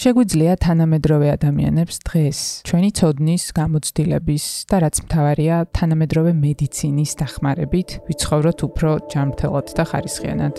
[0.00, 8.90] შეგვიძლია თანამედროვე ადამიანებს დღეს ჩვენი ცოდნის, გამოცდილების და რაც მთავარია, თანამედროვე მედიცინის დახმარებით ვიცხოვროთ უფრო
[9.12, 10.54] ჯანმრთელად და ხარისხიანად.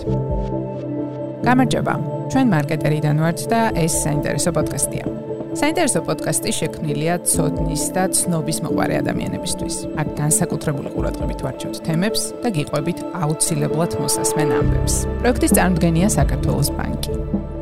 [1.42, 1.94] გამარჯობა.
[2.30, 5.06] ჩვენ მარკეტერიდან ვართ და ეს საინტერესო პოდკასტია.
[5.58, 9.76] საინტერესო პოდკასტი შექმნილია ცოდნის და ცნობის მოყარე ადამიანებისთვის.
[10.02, 14.96] აქ განსაკუთრებული ყურადღებით ვარჩევთ თემებს და გიყვებით აუცილებლად მოსასმენ ამბებს.
[15.26, 17.61] პროექტის წარმოდგენია საქართველოს ბანკი.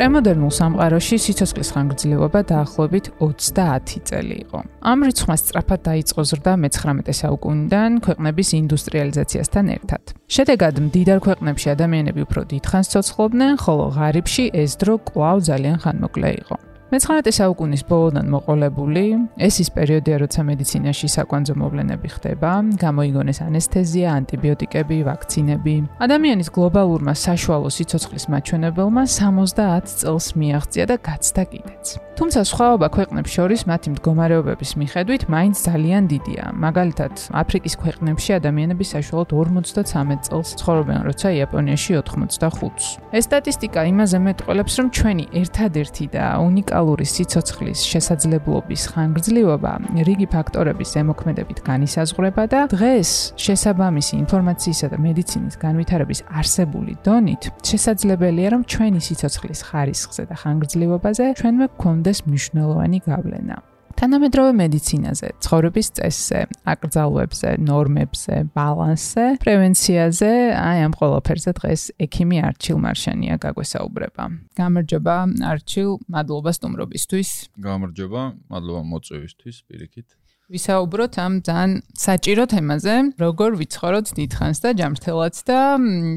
[0.00, 4.60] პრემოდერნულ სამყაროში სიცოცხლის ხანგრძლივობა დაახლოებით 30 წელი იყო.
[4.80, 10.02] ამ რიცხვმა სწრაფად დაიწყო ზრდა მე-19 საუკუნიდან ქვეყნების ინდუსტრიალიზაციასთან ერთად.
[10.24, 16.69] შედეგად მდიდარ ქვეყნებში ადამიანები უფრო დიდხანს ცოცხლობდნენ, ხოლო ღარიბში ეს დრო კვლავ ძალიან ხანმოკლე იყო.
[16.90, 19.02] მე-19 საუკუნის ბოლოდან მოყოლებული,
[19.38, 22.50] ეს ის პერიოდია, როცა მედიცინაში საკვანძო მოვლენები ხდება,
[22.82, 25.76] გამოიგონეს ანესთეზია, ანტიბიოტიკები, ვაქცინები.
[26.02, 31.86] ადამიანის გლობალურმა საშუალო სიცოცხლის მაჩვენებელმა 70 წელს მიაღწია და გაცდა კიდეც.
[32.18, 36.44] თუმცა სხვაობა ქვეყნებს შორის მათი მდგომარეობების მიხედვით მაინც ძალიან დიდია.
[36.52, 42.84] მაგალითად, აფრიკის ქვეყნებში ადამიანები საშუალოდ 53 წელს ცხოვრობენ, როცა იაპონიაში 85-ს.
[43.16, 49.72] ეს სტატისტიკა იმაზე მეტყველებს, რომ ჩვენი ერთადერთი და უნიკალური ნორმალური სიცოცხლის შესაძლებლობის ხანგრძლივობა
[50.08, 58.62] რიგი ფაქტორების ზემოქმედებით განისაზღვრება და დღეს შესაბამისი ინფორმაციისა და მედიცინის განვითარების არსებული დონით შესაძლებელია რომ
[58.64, 63.69] ჩვენი სიცოცხლის ხარისხზე და ხანგრძლივობაზე ჩვენმე გქონდეს მნიშვნელოვანი გავლენა.
[64.00, 66.38] თანამედროვე მედიცინაზე, ცხოვრების წესზე,
[66.72, 74.24] აკრძალვებზე, ნორმებზე, ბალანსზე, პრევენციაზე, აი ამ ყველაფერზე დღეს ექიმი არჩილ მარშანია გაგვესაუბრება.
[74.56, 75.16] გამარჯობა
[75.52, 77.30] არჩილ, მადლობა სტუმრობისთვის.
[77.60, 80.08] გამარჯობა, მადლობა მოწვევისთვის, პირიქით.
[80.50, 85.60] ვისაუბროთ ამ ძალიან საჭირო თემაზე, როგორ ვიცხოვროთ დიდხანს და ჯანმრთელად და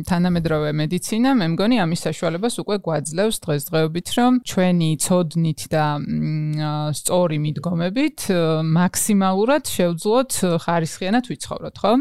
[0.10, 5.86] თანამედროვე მედიცინა, მე მგონი ამის საშუალებას უკვე გვაძლევს დღესდღეობით, რომ ჩვენი ცოდნით და
[6.98, 8.20] სწორი მიდგომებით
[8.74, 10.32] მაქსიმალურად შევძლოთ
[10.66, 11.94] ხარისხიანად ვიცხოვროთ, ხო?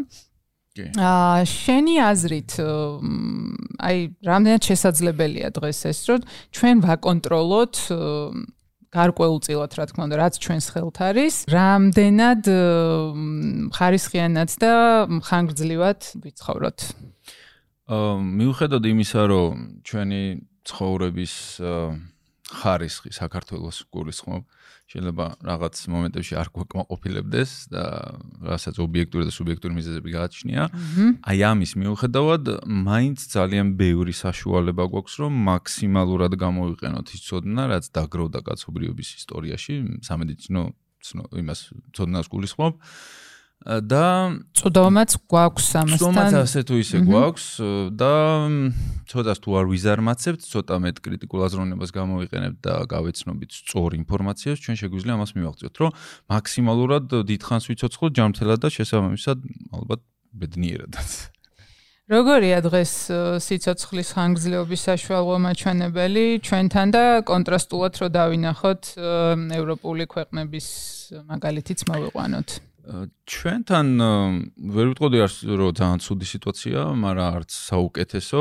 [0.72, 0.88] კი.
[0.97, 2.53] აა შენი აზრით
[3.84, 6.21] აი რამდენად შესაძლებელია დღეს ეს რომ
[6.56, 7.76] ჩვენ ვაკონტროლოთ
[8.92, 11.34] გარკვეულწილად რა თქმა უნდა რაც ჩვენს ხელთ არის.
[11.48, 12.42] რამდენად
[13.72, 14.72] ხარისხიანად და
[15.25, 16.78] ხანგრძლივად ვიცხოვროთ?
[17.92, 20.22] აა მიუხედავად იმისა რომ ჩვენი
[20.69, 21.34] ცხოვრების
[22.53, 24.42] ხარისხი საქართველოს გულისხმობ
[24.92, 27.84] შეიძლება რაღაც მომენტებში არ გვაკმაყოფილებდეს და
[28.44, 30.62] რასაც ობიექტური და სუბიექტური მიზეზები გააჩნია.
[31.25, 38.41] აი ამის მიუხედავად, მაინც ძალიან ბევრი საშუალება გვაქვს, რომ მაქსიმალურად გამოვიყენოთ ის ცოდნა, რაც დაგროვდა
[38.44, 40.62] კაცობრიობის ისტორიაში, სამედიცინო
[41.42, 41.60] იმას
[41.97, 42.72] ცოდნას გულისხმობ.
[43.62, 44.05] და
[44.59, 45.99] წოდომაც გვაქვს ამასთან.
[46.03, 47.47] წოდომაც ასე თუ ისე გვაქვს
[47.95, 48.15] და
[49.06, 55.15] ცოტას თუ არ ვიზარმაცებთ, ცოტა მეტ კრიტიკულ აზროვნებას გამოვიყენებთ და გავეცნობით სწორ ინფორმაციას, ჩვენ შეგვიძლია
[55.15, 55.91] ამას მივაღწიოთ, რომ
[56.33, 59.39] მაქსიმალურად დიდხანს ვიცოცხლოთ ჯანმრთელად და შესაბამისად
[59.78, 60.01] ალბათ
[60.33, 61.11] ბედნიერადაც.
[62.12, 62.93] როგორია დღეს
[63.41, 68.83] სიცოცხლის ხანგრძლივობის საშუალო მაჩვენებელი ჩვენთან და კონტრასტულად რო დავინახოთ
[69.55, 70.67] ევროპული ქვეყნების
[71.31, 72.49] მაგალითიც მოვიყვანოთ?
[72.82, 73.87] ჩვენთან
[74.59, 78.41] ვერ ვიტყოდი რომ ძალიან ცუდი სიტუაცია, მაგრამ არც საუკეთესო.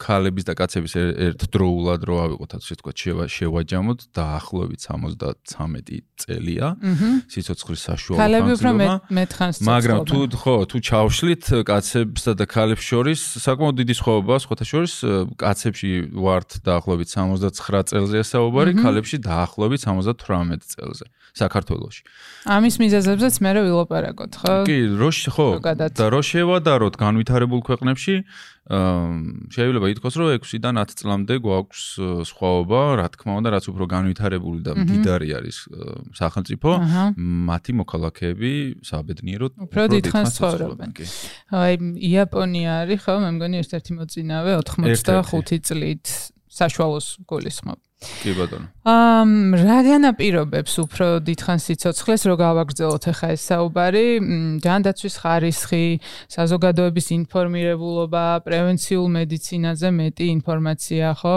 [0.00, 2.96] ქალების და კაცების ერთდროულად რო ავიღოთ, ასე ვთქვათ,
[3.30, 6.66] შევაჯამოთ დაახლოებით 73 წელია.
[7.30, 8.26] სიცოცხლის საშუალო ხანს.
[8.26, 8.70] ქალები უფრო
[9.06, 9.70] მეთხანს ცოცხლობენ.
[9.70, 14.94] მაგრამ თუ ხო, თუ ჩავშლით კაცებსა და ქალებს შორის, საკმაოდ დიდი სხვაობაა, სხვათა შორის,
[15.38, 21.06] კაცებში ვართ დაახლოებით 79 წელზეა საუბარი, ქალებში დაახლოებით 78 წელზე.
[21.34, 22.02] საქართველოში.
[22.50, 24.54] ამის მიზეზებზეც მე რო ვილაპარაკოთ, ხო?
[24.68, 25.48] კი, რო ხო,
[25.96, 31.82] და რო შევადაროთ განვითარებულ ქვეყნებში, აა შეიძლება ითქვას, რომ 6-დან 10 წლამდე გვაქვს
[32.30, 35.58] სხვაობა, რა თქმა უნდა, რაც უფრო განვითარებული და მდიდარი არის
[36.14, 36.70] სახელმწიფო,
[37.50, 38.52] მათი მოქალაქეები
[38.86, 40.90] საბედნიეროდ უფრო დიდხანს ცხოვრობენ.
[41.50, 46.06] აი, იაპონია არის, ხო, მე მგონი ერთ-ერთი მოწინავე 85 წლით
[46.46, 47.80] საშუალოს გულისხმობ.
[48.00, 48.66] კი ბატონო.
[48.88, 54.06] ამ რა განაპირობებს უფრო დიდხანს სიცოცხლეს რო გავაგრძელოთ ახლა ეს საუბარი?
[54.64, 55.84] ჯანდაცვის ხარისხი,
[56.32, 61.36] საზოგადოების ინფორმირებულობა, პრევენციულ მედიცინაზე მეტი ინფორმაცია, ხო?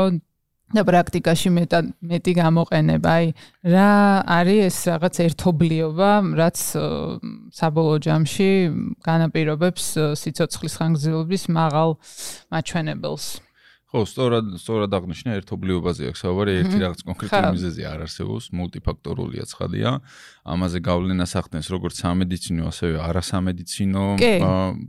[0.73, 1.79] და პრაქტიკაში მეტა
[2.09, 3.09] მეტი გამოყენება.
[3.13, 3.25] აი,
[3.69, 3.89] რა
[4.25, 6.09] არის ეს რაღაც ერთობლიობა,
[6.39, 6.57] რაც
[7.53, 8.49] საბოლოო ჯამში
[9.05, 9.85] განაპირობებს
[10.17, 11.89] სიცოცხლის ხანგრძლივობის მაღალ
[12.49, 13.25] მაჩვენებელს?
[13.93, 19.91] ხო, სწორად, სწორად აღნიშნა ერთობლიობაზე აქვს საუბარი, ერთი რაღაც კონკრეტული მიზეზი არ არსებობს, მულტიფაქტორულია ცხადია.
[20.49, 24.05] ამაზე გავლენას ახდენს როგორც სამედიცინო, ასევე არასამედიცინო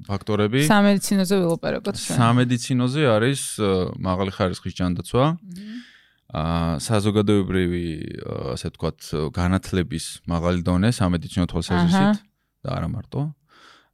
[0.09, 0.61] ფაქტორები.
[0.65, 1.97] სამედიცინოზე ვილაპარაკოთ.
[2.01, 3.41] სამედიცინოზე არის
[4.01, 5.25] მაღალი ხარისხის ჯანდაცვა.
[6.35, 7.87] აა საზოგადოებრივი
[8.56, 8.99] ასე ვთქვათ
[9.37, 12.25] განათლების მაღალი დონე სამედიცინო თვალსაზრისით
[12.65, 13.21] და არა მარტო.
[13.29, 13.44] აა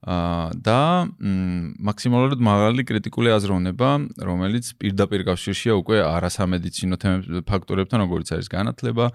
[0.00, 0.80] და
[1.20, 3.88] მაქსიმალურად მაღალი კრიტიკული აზროვნება,
[4.24, 6.96] რომელიც პირდაპირ კავშირშია უკვე არასამედიცინო
[7.44, 9.10] ფაქტორებთან, როგორც არის განათლება,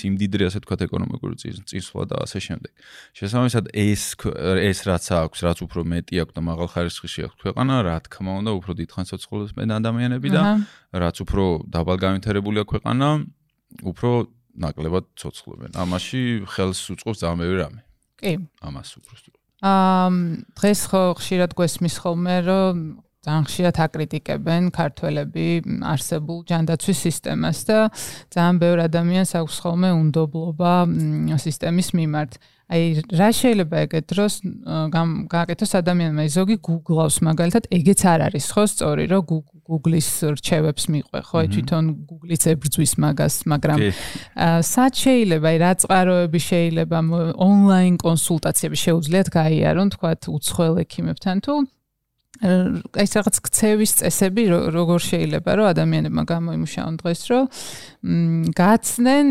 [0.00, 2.72] სიმდიდრე, ასე ვთქვათ, ეკონომიკური წინსვლა და ასე შემდეგ.
[3.20, 4.02] შესაბამისად, ეს
[4.64, 8.50] ეს რაც აქვს, რაც უფრო მეტი აქვს და მაღალ ხარისხში აქვს ქვეყანა, რა თქმა უნდა,
[8.56, 9.12] უფრო დიდხანს
[9.60, 10.42] მე ადამიანები და
[10.96, 13.08] რაც უფრო დაბალგანვითარებული აქვს ქვეყანა,
[13.84, 14.10] უფრო
[14.56, 15.70] ნაკლებად ცოცხლობენ.
[15.76, 17.80] ამაში ხელს უწყობს ძალიან ბევრი რამე.
[18.20, 18.32] კი.
[18.60, 20.08] ამას უბრალოდ აა
[20.56, 22.76] დღეს ხო ხშირად გვესმის ხოლმე რომ
[23.20, 25.48] ძალიან ხშირად აკრიტიკებენ ქართველები
[25.84, 27.78] არსებულ ჯანდაცვის სისტემას და
[28.32, 30.72] ძალიან ბევრ ადამიანს აქვს ხოლმე უნდობლობა
[31.44, 32.40] სისტემის მიმართ.
[32.70, 34.34] აი რა შეიძლება ეგეთ დროს
[35.26, 36.22] გააკეთოს ადამიანმა?
[36.30, 38.62] ზოგი Google-ავს მაგალითად ეგეც არ არის ხო?
[38.70, 39.22] სწორი რომ
[39.66, 41.38] Google-ის რჩევებს მიყვე ხო?
[41.50, 43.78] თვითონ Google-იც ებრძვის მაგას მაგრამ
[44.70, 45.46] სად შეიძლება?
[45.50, 46.98] აი რა წყაროები შეიძლება?
[47.42, 51.54] ონლაინ კონსულტაციები შეუძლიათ გაიარონ თქვა უცხოელ ექიმებთან თუ
[52.40, 54.42] აი ეს რაღაც ქცევის წესები
[54.72, 57.44] როგორ შეიძლება რომ ადამიანებმა გამოიმუშაონ დღეს რომ
[58.56, 59.28] გაცნენ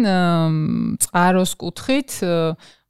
[1.01, 2.11] წყაროს კუთხით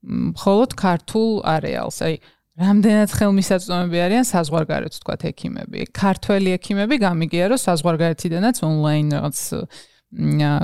[0.05, 1.99] მხოლოდ ქართულ არეალს.
[2.07, 2.15] აი,
[2.59, 5.79] რამდენად ხელმისაწვდომები არიან საზღვარგარეთ, თქვა ექიმები.
[5.95, 9.39] ქართველი ექიმები გამიგია, რომ საზღვარგარეთიდანაც ონლაინ რაღაც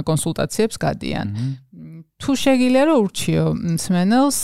[0.07, 1.27] კონსულტაციებს გადიან.
[2.15, 3.45] თუ შეგიძლია რომ ურჩიო
[3.75, 4.39] სმენელს,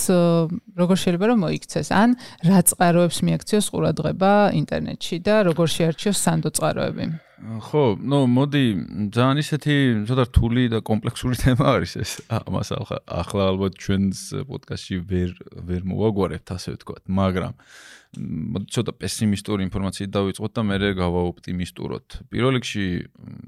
[0.76, 2.10] როგორ შეიძლება რომ მოიქცეს, ან
[2.44, 7.06] რა წყაროებს მიაქციოს ყურადღება ინტერნეტში და როგორ შეარჩიოს სანდო წყაროები?
[7.42, 8.66] ხო, ნუ მოდი
[9.18, 9.76] ძალიან ისეთი
[10.06, 12.12] ცოტა რთული და კომპლექსური თემა არის ეს.
[12.30, 15.32] ამას ახლა ალბათ ჩვენს პოდკასტში ვერ
[15.66, 17.54] ვერ მოვაგვარებთ ასე ვთქვათ, მაგრამ
[18.70, 22.08] ცოტა პესიმისტური ინფორმაციით დავიწყოთ და მერე გავაოპტიმისტუროთ.
[22.30, 22.86] პირველ რიგში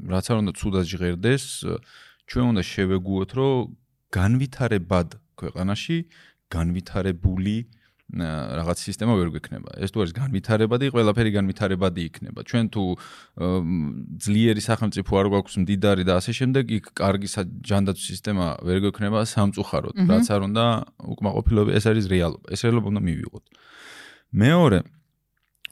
[0.09, 1.45] რაც არ უნდა ცუდად ჟღერდეს,
[2.33, 3.82] ჩვენ უნდა შევეგუოთ, რომ
[4.13, 5.97] განვითარებად ქვეყანაში
[6.53, 7.55] განვითარებული
[8.13, 9.73] რაღაც სისტემა ვერ გვექნება.
[9.81, 12.39] ეს თუ არის განვითარებადი, ყველაფერი განვითარებადი იქნება.
[12.45, 12.83] ჩვენ თუ
[14.21, 17.27] ძლიერი სახელმწიფო არ გვაქვს მდიდარი და ასე შემდეგ, იქ კარგი
[17.65, 20.65] ჯანდაცვის სისტემა ვერ გვექნება სამწუხაროდ, რაც არ უნდა
[21.09, 22.45] უკმაყოფილება, ეს არის რეალობა.
[22.53, 23.43] ეს რეალობა უნდა მივიღოთ.
[24.33, 24.79] მეორე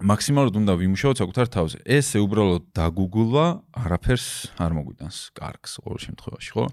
[0.01, 1.77] მაქსიმალურად უნდა ვიმუშაოთ საკუთარ თავზე.
[1.85, 3.45] ესე უბრალოდ დაგუგულვა,
[3.85, 4.27] არაფერს
[4.57, 6.65] არ მოგვიტანს კარგს ყოველ შემთხვევაში, ხო?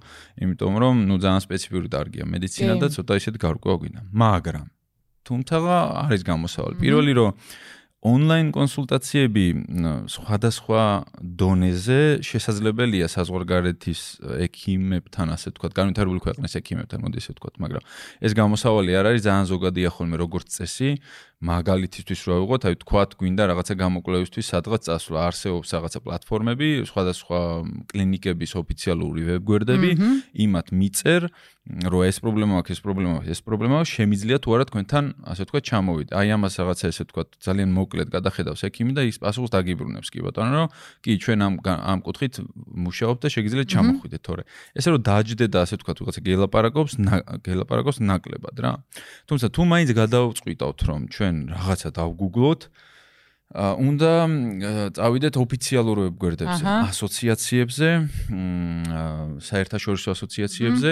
[0.43, 4.01] იმიტომ რომ ნუ ძალიან სპეციფიური დარგია მედიცინა და ცოტა ისეთ გარკვევა გვინდა.
[4.13, 4.67] მაგრამ
[5.29, 5.57] თუმცა
[6.09, 6.75] არის გამოსავალი.
[6.81, 7.31] პირველი რომ
[7.99, 9.45] ონლაინ კონსულტაციები
[10.07, 10.83] სხვადასხვა
[11.19, 17.83] დონეზე შესაძლებელია საზღვარგარეთის ექიმებთან, ასე ვთქვათ, განვითარებული ქვეყნის ექიმებთან, მოდი ესე ვთქვათ, მაგრამ
[18.23, 21.03] ეს გამოსავალი არ არის ძალიან ზოგადია ხოლმე როგორც წესი.
[21.39, 27.41] მაგალითისთვის რა ვიღოთ, აი ვთქვათ, გვინდა რაღაცა გამოკვლევისთვის სადღაც წასვლა, არსებობს რაღაცა პლატფორმები, სხვადასხვა
[27.95, 29.91] კლინიკების ოფიციალური ვებგვერდები,
[30.35, 31.23] იმათ მიწერ,
[31.69, 35.65] რომ ეს პრობლემა აქვს, ეს პრობლემა აქვს, ეს პრობლემა შემიძლია თუ არა თქვენთან, ასე ვთქვათ,
[35.69, 36.13] ჩამოვიდე.
[36.17, 40.53] აი ამას რაღაცა ესე ვთქვათ, ძალიან მოკლედ გადახედავს ექიმი და ის პასუხს დაგიბრუნებს კი ბატონო,
[40.59, 40.69] რომ
[41.05, 42.35] კი ჩვენ ამ ამ კუთხით
[42.73, 44.43] მუშაობთ და შეგიძლიათ ჩამოხვიდეთ, თორე
[44.81, 46.93] ესე რომ დაჯდე და ასე ვთქვათ, რაღაცა გელაპარაკობს,
[47.45, 48.73] გელაპარაკობს ნაკლებად რა.
[49.29, 52.61] თუმცა თუ მაინც გადავწყვიტავთ, რომ ჩვენ ჩვენ რაღაცა დავგუგლოთ.
[53.49, 54.13] ა უნდა
[54.93, 57.89] წავიდეთ ოფიციალურ ვებგვერდებზე, ასოციაციებზე,
[59.41, 60.91] საერთაშორისო ასოციაციებზე,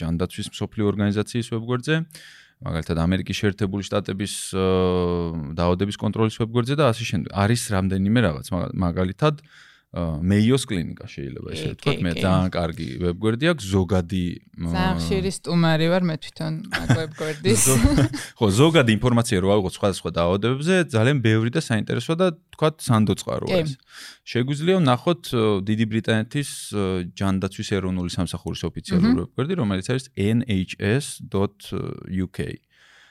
[0.00, 1.94] ჯანდაცვის მსოფლიო ორგანიზაციის ვებგვერდზე,
[2.64, 4.32] მაგალითად ამერიკის შეერთებული შტატების
[5.60, 7.30] დაავადების კონტროლის ვებგვერდზე და ასე შემდეგ.
[7.36, 8.46] არის რამდენიმე რაღაც,
[8.80, 9.34] მაგალითად
[9.90, 11.98] მეიოს კლინიკა შეიძლება ესე ვთქვათ.
[11.98, 14.24] მე ძალიან კარგი ვებგვერდი აქვს ზოგადი
[14.70, 17.62] ძალიან ხშირი სტუმარი ვარ მე თვითონ მაგ ვებგვერდის.
[18.38, 23.74] ხო ზოგადი ინფორმაცია რო ავიღოთ სხვადასხვა დაავადებებზე ძალიან ბევრი და საინტერესოა და თქვათ სანდოწყარო არის.
[24.30, 25.22] შეგვიძლია ნახოთ
[25.66, 26.50] დიდი ბრიტანეთის
[27.18, 30.06] ჯანდაცვის ეროვნული სამსახურის ოფიციალური ვებგვერდი რომელიც არის
[30.38, 31.58] nhs.uk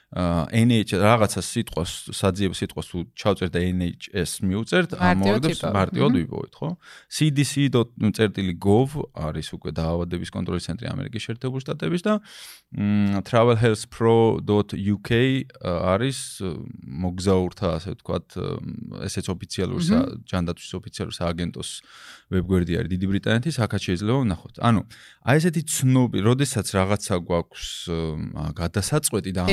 [0.10, 6.70] NH რაღაცა სიტყვას საძიებ სიტყვას თუ ჩავწერთ და NHS მიუწერთ ამოვიდებს მარტივად ვიპოვეთ ხო?
[7.14, 12.14] Cdc.gov არის უკვე დაავადების კონტროლის ცენტრი ამერიკის შეერთებული შტატების და
[12.70, 15.10] travelhealthpro.uk
[15.66, 16.18] არის
[16.86, 18.38] მოგზაურთა ასე ვთქვათ
[19.10, 19.82] ესეც ოფიციალური
[20.30, 21.70] ჯანდაცვის ოფიციალური სააგენტოს
[22.30, 24.86] ვებგვერდი არის დიდი ბრიტანეთის აქაც შეიძლება ვნახოთ ანუ
[25.26, 27.66] აი ესეთი ცნობი როდესაც რაღაცა გვაქვს
[28.54, 29.50] გადასაწყვეტი და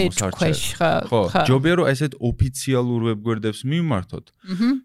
[0.77, 1.09] ხარ.
[1.09, 4.27] ხო, ჯობია რომ ესეთ ოფიციალურ ვებგვერდებს მიმართოთ,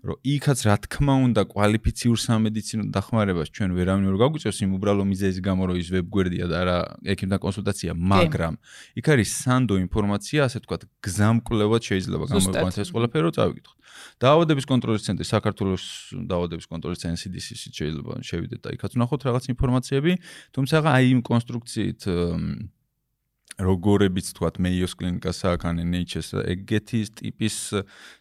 [0.07, 5.43] რომ იქაც რა თქმა უნდა კვალიფიციურ სამედიცინო დახმარებას ჩვენ ვერავინ ვერ გაგვიწევს იმ უბრალო მიზეზის
[5.43, 6.77] გამო რომ ის ვებგვერდია და რა
[7.11, 8.20] ექიმთან კონსულტაცია, მაგრამ
[8.99, 13.77] იქ არის სანდო ინფორმაცია, ასე თქვა, გზამკვლევად შეიძლება გამოიყვანოს ეს ყველაფერი რომ წავიკითხოთ.
[14.21, 15.85] დაავადების კონტროლის ცენტრი საქართველოს
[16.31, 20.11] დაავადების კონტროლის ცენტრი CDC-ში შეიძლება შევიდეთ და იქაც ვნახოთ რაღაც ინფორმაციები,
[20.55, 22.01] თუმცა აი იმ კონსტრუქციით
[23.61, 27.55] როგორებიც თქვათ მეიოს კლინიკა სააქანი ნეიჩეს ეგეთის ტიპის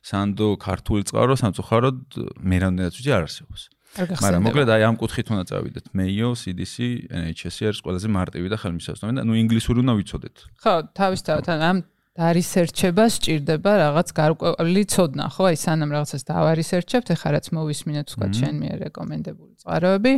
[0.04, 3.62] სანდო ქართული წყარო სამწუხაროდ მე რამდენად ვიცი არ არსებობს.
[3.98, 5.84] მაგრამ მოკლედ აი ამ კუთხით უნდა წავიდეთ.
[5.98, 6.74] მეიო, CDC,
[7.10, 10.36] NHS-ი არის ყველაზე მარტივი და ხელმისაწვდომი და ნუ ინგლისური უნდა ვიცოდეთ.
[10.62, 11.78] ხო, თავისთავად ამ
[12.20, 15.42] დარისერჩება სჭირდება რაღაც გარკვეული ცოდნა, ხო?
[15.50, 20.12] აი სანამ რაღაცას დავარისერჩებთ, ეხლა რაც მოვისმინეთ თქვა შენ მე რეკომენდებული წყაროები,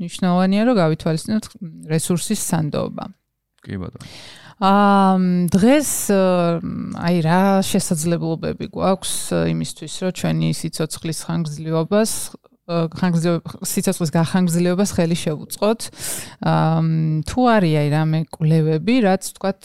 [0.00, 1.44] მნიშვნელოვანია რომ გავითვალისწინოთ
[1.92, 3.04] რესურსის სანდოობა.
[3.64, 4.08] კი ბატონო.
[4.64, 9.14] აა დღეს აი რა შესაძლებლობები გვაქვს
[9.50, 15.80] იმისთვის რომ ჩვენი სიცოცხლის ხანგრძლივობას ხანგრძლივ სიცოცხლის გახანგრძლივებას ხელი შევუწყოთ.
[16.48, 16.80] აა
[17.28, 19.62] თუ არის აი რამე კვლევები, რაც თქვათ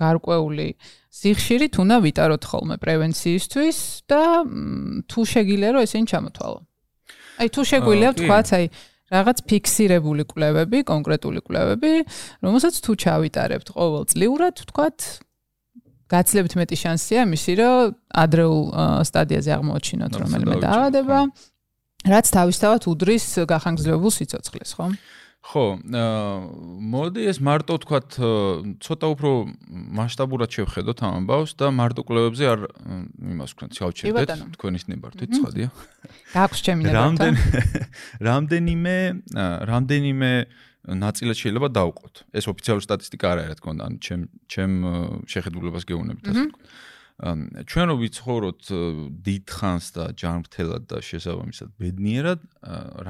[0.00, 0.68] გარკვეული
[1.12, 3.78] სიხშირით უნდა ვიტაროთ ხოლმე პრევენციისთვის
[4.08, 4.22] და
[5.12, 6.58] თუ შეგიძლია რომ ესენი ჩამოთვალო.
[7.38, 8.64] აი თუ შეგვიძლია თქვათ აი
[9.08, 11.92] რაღაც ფიქსირებული კვლევები, კონკრეტული კვლევები,
[12.44, 14.98] რომელსაც თუ ჩავიტარებთ ყოველწლიურად, თქვათ,
[16.12, 18.62] გაცილებით მეტი შანსია იმისი, რომ ადრეულ
[19.08, 21.18] სტადიაზე აღმოჩინოთ რომელიმე დაავადება,
[22.06, 24.92] რაც თავისთავად უდრის გახანგრძლივებულ სიცოცხლეს, ხო?
[25.48, 25.64] ხო,
[26.92, 28.16] მოდი ეს მარტო თქვათ
[28.84, 29.30] ცოტა უფრო
[29.96, 32.60] მასშტაბურად შევხედოთ ამ ამბავს და მარტო კლუბებზე არ
[33.32, 35.68] იმას ვქნათ, შევჩერდეთ თქვენის ნებართვით, ცხადია.
[36.36, 37.00] გაქვს ჩემი ნებართვა.
[37.00, 37.34] რამდენ
[38.28, 38.96] რამდენიმე
[39.72, 40.30] რამდენიმე
[40.88, 42.14] ნაწილად შეიძლება დავყოთ.
[42.34, 44.74] ეს ოფიციალური სტატისტიკა არ არის, რა თქმა უნდა, ან ჩემ ჩემ
[45.32, 46.62] შეხედულებას გეუბნებით ასე ვთქვათ.
[47.18, 48.62] ჩვენ რო ვიცხოვროთ
[49.26, 52.40] დიდხანს და ჯანმრთელად და შესაბამისად ბედნიერად,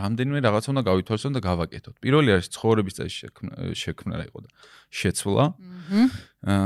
[0.00, 1.94] რამდენიმე რაღაცა უნდა გავითვალისწინოთ და გავაკეთოთ.
[2.00, 3.28] პირველი არის ცხოვრების წესი
[3.76, 4.50] შექმნა რა იყო და
[4.88, 5.44] შეცვლა.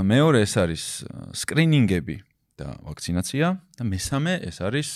[0.06, 0.82] მეორე ეს არის
[1.34, 2.16] სკრინინგები
[2.62, 4.90] და ვაქცინაცია და მესამე ეს არის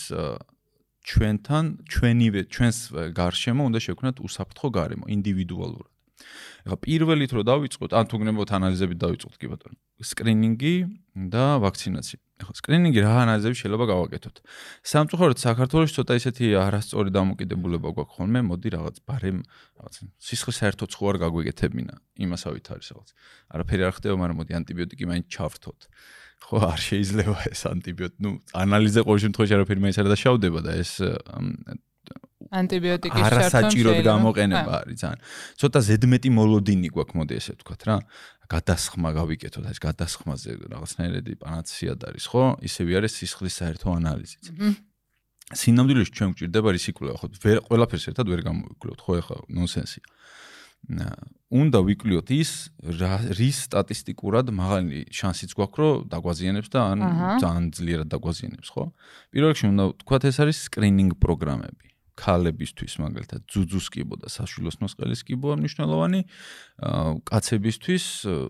[1.06, 2.78] ჩვენთან ჩვენივე ჩვენს
[3.14, 5.90] გარშემო უნდა შევქნათ უსაფრთხო გარემო ინდივიდუალურად.
[6.66, 9.76] ეხლა პირველით რო დავიწყოთ, ან თუ გნებოთ ანალიზებით დავიწყოთ კი ბატონო.
[10.02, 10.74] სკრინინგი
[11.30, 12.18] და ვაქცინაცია.
[12.42, 14.36] ეხლა სკრინინგი რა ანალიზები შეიძლება გავაკეთოთ?
[14.82, 19.40] სამწუხაროდ საქართველოს ცოტა ისეთი არასწორი დამოკიდებულება გვაქვს ხოლმე, მოდი რაღაც ბარემ
[19.78, 19.94] რაღაც
[20.26, 21.94] სისხლის საერთოდ ხო არ გაგვეკეთებინა,
[22.26, 23.08] იმასავით არის რაღაც.
[23.56, 25.80] არაფერი არ ხდება, მაგრამ მოდი ანტიბიოტიკი მაინც ჩავრთოთ.
[26.36, 30.92] ხო არ შეიძლება ეს ანტიბიოტიკი, ну, ანალიზე ყოველ შემთხვევაში არაფერი მაინც არ დაშავდება და ეს
[32.52, 35.20] ანტიბიოტიკის შარტონ არასაჭიროდ გამოყენება არის ძალიან.
[35.60, 37.96] ცოტა ზედმეტი მოლოდინი გვაქვს, მოდი ესე ვთქვათ რა.
[38.46, 42.42] გადასხმა გავიკეთოთ, ეს გადასხმაზე რაღაცნაირად პანაცეად არის, ხო?
[42.62, 44.44] ისევი არის სისხლის საერთო ანალიზიც.
[45.46, 47.26] სინამდვილეში ჩვენ გვჭირდება რისიკვლევა, ხო?
[47.42, 49.12] ვერ ყველაფერს ერთად ვერ გამოვიკლოთ, ხო?
[49.22, 50.06] ეხლა ნონსენსია.
[51.50, 52.50] უნდა ვიკლოთ ის
[52.86, 56.98] რის სტატისტიკურად მაღალი შანსიც გვაქვს, რომ დაგვაზიანებს და ან
[57.42, 58.84] ძალიან ძლიერად დაგვაზიანებს, ხო?
[59.34, 61.95] პირველ რიგში უნდა ვთქვათ, ეს არის სკრინინგ პროგრამები.
[62.16, 66.20] ქალებისთვის მაგალითად ძუძუს კიბო და საშვილოს ნოსყელის კიბო მნიშვნელოვანი
[67.28, 68.04] კაცებისთვის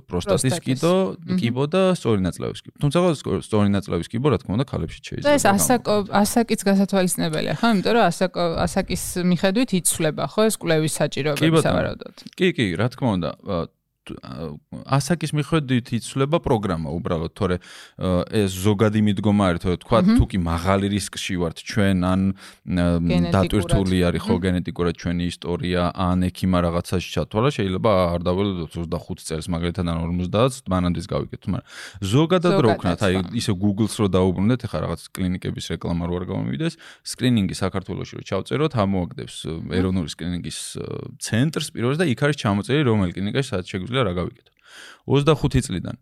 [0.06, 0.94] პროსტატის კიბო
[1.40, 2.76] კიბო და სწორი ნაწლავის კიბო.
[2.82, 2.98] თუმცა
[3.42, 7.66] სწორი ნაწლავის კიბო რა თქმა უნდა ქალებში შეიძლება და ეს ასაკო ასაკის გასათვალისწინებელია ხო?
[7.74, 9.04] იმიტომ რომ ასაკო ასაკის
[9.34, 10.40] მიხედვით იცვლება ხო?
[10.46, 12.14] ეს კვლევის საჭიროებები სავარაუდოდ.
[12.38, 13.30] კი კი რა თქმა უნდა
[14.06, 17.56] ასაკის მიხედვით იცვლება პროგრამა უბრალოდ თორე
[18.30, 22.20] ეს ზოგადი მიდგომა არის თორე თქვა თუ კი მაღალი რისკში ვართ ჩვენ ან
[23.34, 29.46] დატვირთული არის ხო გენეტიკურად ჩვენი ისტორია ან ექიმა რაღაცაში ჩათვალა შეიძლება არ დაველოდოთ 25 წელს
[29.50, 31.66] მაგალითად ან 50-ს მანამდეც გავიკეთოთ მაგრამ
[32.14, 36.74] ზოგადად რო ვქნათ აი ისე Google-ს რო დაუბრუნდეთ ეხა რაღაც კლინიკების რეკლამა რო არ გამომივიდეს
[37.06, 39.36] სკრინინგი საქართველოში რო ჩავწეროთ ამოაგდებს
[39.78, 40.58] ეროვნული სკრინინგის
[41.26, 44.52] ცენტრს პირველს და იქ არის ჩამოწერი რომელი კლინიკაში სადაც შეგვიძლია შეგვიძლია რა გავიკეთო.
[45.06, 45.96] 25 წლიდან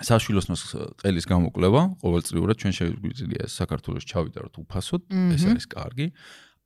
[0.00, 0.62] საშვილოსნოს
[1.00, 5.02] ყელის გამოკვლევა ყოველწლიურად ჩვენ შეგვიძლია საქართველოს ჩავიტაროთ უფასოდ,
[5.36, 6.06] ეს არის კარგი.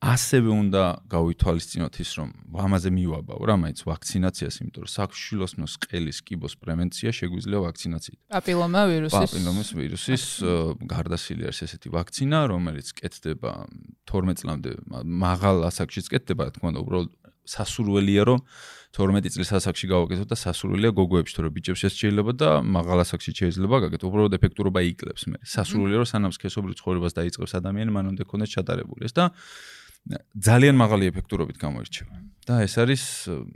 [0.05, 2.29] ასევე უნდა გავითვალისწინოთ ის, რომ
[2.61, 8.19] ამაზე მივაბავ რა, მაინც ვაქცინაციას, იმიტომ რომ საშვილოსნოს ყელის კიბოს პრევენცია შეგვიძლია ვაქცინაციით.
[8.29, 10.25] პაპილომა ვირუსის პაპილომას ვირუსის
[10.93, 13.53] გარდასილი არის ესეთი ვაქცინა, რომელიც კეთდება
[14.05, 14.71] 12 წლამდე
[15.25, 17.11] მაღალ ასაკშიც კეთდება, რა თქმა უნდა, უბრალოდ
[17.49, 18.41] სასურველია რომ
[18.95, 23.77] 12 წლის ასაკში გავაკეთოთ და სასურველია გოგოებში თორე ბიჭებს ეს შეიძლება და მაღალ ასაკში შეიძლება
[23.91, 29.11] გაკეთო უბრალოდ ეფექტურობა იკლებს მე სასურველია რომ სანამ სქესობრივ ცხოვრებას დაიწყებს ადამიანი მანამდე ქონდეს ჩატარებული
[29.11, 29.25] ეს და
[30.05, 32.15] ძალიან მაღალი ეფექტურობით გამოირჩევა.
[32.45, 33.03] და ეს არის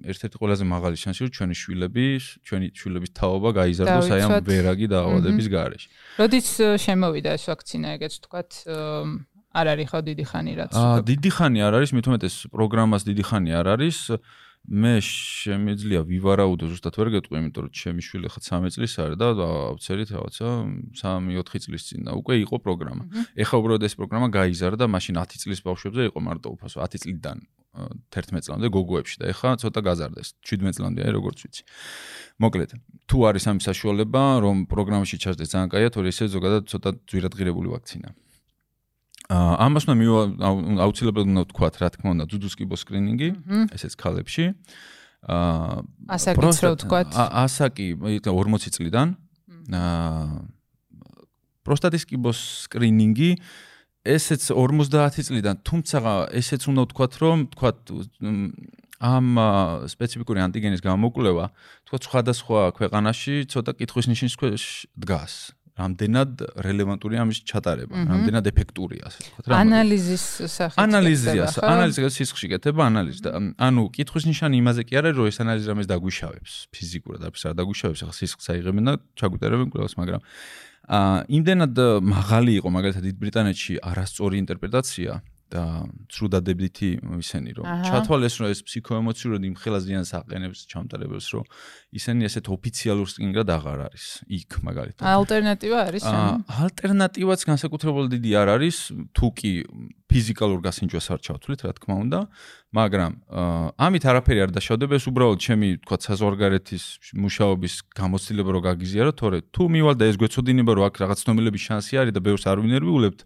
[0.00, 2.04] ერთ-ერთი ყველაზე მაღალი შანსი, რომ ჩვენი შვილები,
[2.48, 5.88] ჩვენი შვილების თაობა გაიზარდოს აი ამ ვერაგი დაავადების გარეშე.
[6.16, 6.48] როდის
[6.88, 8.50] შემოვიდა ეს ვაქცინა, ეგეც თქვათ,
[9.60, 10.72] არ არის ხო დიდი ხანი რაც?
[10.72, 13.98] აა დიდი ხანი არ არის, მithumet ეს პროგრამას დიდი ხანი არ არის.
[14.68, 19.28] მე შემიძლია ვივარაუდო ზუსტად ვერ გეტყვი, იმიტომ რომ ჩემი შვილი ხა 13 წლის არის და
[19.72, 20.48] ავცერით რაღაცა
[20.92, 23.04] 3-4 წლის წინ და უკვე იყო პროგრამა.
[23.32, 27.38] ეხა უბრალოდ ეს პროგრამა გაიზარდა, მაშინ 10 წლის ბავშვებზე იყო მარტო უფასო 10 წლიდან
[28.12, 31.62] 11 წლამდე გოგოებში და ეხა ცოტა გაზარდეს 17 წლამდე აი როგორც ვიცი.
[32.42, 32.70] მოკლედ,
[33.08, 38.14] თუ არის ამის საშუალება, რომ პროგრამაში ჩასდეს ძალიან კაია, თორე ესე ზოგადად ცოტა ძვირადღირებული ვაქცინაა.
[39.28, 40.20] ამას უნდა მივა
[40.84, 43.28] აუცილებლად უნდა ვთქვა რა თქმა უნდა ძუძუს კიბო სკრინინგი
[43.76, 44.56] ესეც ქალებში.
[45.28, 45.84] აა
[46.16, 47.00] ასაკიც რა ვთქვა
[47.44, 47.88] ასაკი
[48.24, 49.08] 40 წლიდან.
[49.68, 50.48] აა
[51.68, 53.36] პროსტატის კიბოს სკრინინგი
[54.08, 55.98] ესეც 50 წლიდან თუმცა
[56.32, 57.70] ესეც უნდა ვთქვა რომ ვთქვა
[58.98, 59.26] ამ
[59.92, 61.44] სპეციფიკური ანტიგენის გამოკვლევა
[61.86, 64.64] თქვა სხვადასხვა ქვეყანაში ცოტა კითხვის ნიშნის ქვეშ
[64.98, 65.34] დგას
[65.78, 66.32] რამდენად
[66.66, 69.58] რელევანტურია ამის ჩატარება, რამდენად ეფექტურია, ასე ვთქვათ რა.
[69.62, 70.78] ანალიზის სახით.
[70.84, 73.30] ანალიზია, ანალიზი სისხლში გეთება ანალიზი და
[73.68, 78.00] ანუ კითხვის ნიშანი იმაზე კი არის, რომ ეს ანალიზი რამეს დაგვიშავებს ფიზიკურად, არც არ დაგვიშავებს,
[78.04, 80.20] ახლა სისხლს აიღებენ და ჩაგუტარებენ ყველას, მაგრამ
[80.88, 85.12] აა იმდენად მაღალი იყო მაგალითად დიდ ბრიტანეთში არასწორი ინტერპრეტაცია
[85.48, 86.90] და ცრუდადებითი
[87.24, 91.44] ისენი რომ ჩათვალეს რომ ეს ფსიქოემოციურად იმ ხელას ზიანს აყენებს ჩამტარებელს რომ
[91.96, 95.04] ისენი ესეთ ოფიციალურ სკინგად აღარ არის იქ მაგალითად.
[95.08, 98.76] ალტერნატივა არის ალტერნატივაც განსაკუთრებულად დიდი არ არის
[99.16, 99.52] თუ კი
[100.08, 102.20] ფიზიკალურ გასინჯვას არ ჩავთვლით რა თქმა უნდა
[102.72, 103.12] მაგრამ
[103.76, 109.62] ამით არაფერი არ დაშავდება ეს უბრალოდ ჩემი თქვა საზღვარგარეთის მუშაობის გამოცდილება რო გაგიზიარო თორე თუ
[109.68, 113.20] მივალ და ეს გვეცოდინება რომ აქ რაღაც ცნობილების შანსი არის და ბევრს არ ვინერვიულებთ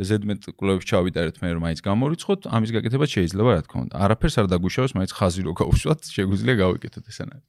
[0.00, 3.94] და ზედმეტ კლუბებში ჩავიტარეთ მე რომ მაინც გამორიცხოთ, ამის გაკეთება შეიძლება რა თქმა უნდა.
[4.00, 7.42] არაფერს არ დაგუშავოს, მაინც ხაზი რო გავუშვათ, შეგვიძლია გავიკეთოთ ესენად.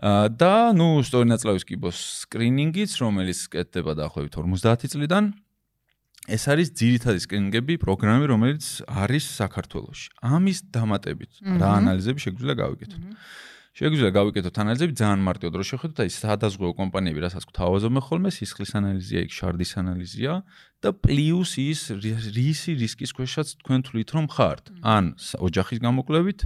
[0.00, 5.24] აა და ნუ სწორი ნაწლავის კიბოს სკრინინგიც, რომელიც კეთდება დაახლოებით 50 წლიდან.
[6.28, 10.08] ეს არის ძირითადი სკრინინგები, პროგრამები, რომელიც არის საქართველოში.
[10.20, 13.02] ამის დამატებით რა ანალიზები შეგვიძლია გავიკეთოთ.
[13.70, 18.72] შეგვიძლია გავიკეთოთ ანალიზები ძალიან მარტივად რო შეხედოთ და ის სადაზღვეო კომპანიები რასაც გვთავაზობენ ხოლმე სისხლის
[18.76, 20.32] ანალიზია იქ შარდის ანალიზია
[20.82, 21.80] და პლუს ის
[22.36, 24.64] რისი რისკის ქვეშაც თქვენ თვლით რომ ხართ.
[24.84, 26.40] ან ოჯახის გამოკვლევით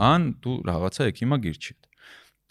[0.00, 1.89] ან თუ რაღაცა ექიმა გირჩიეთ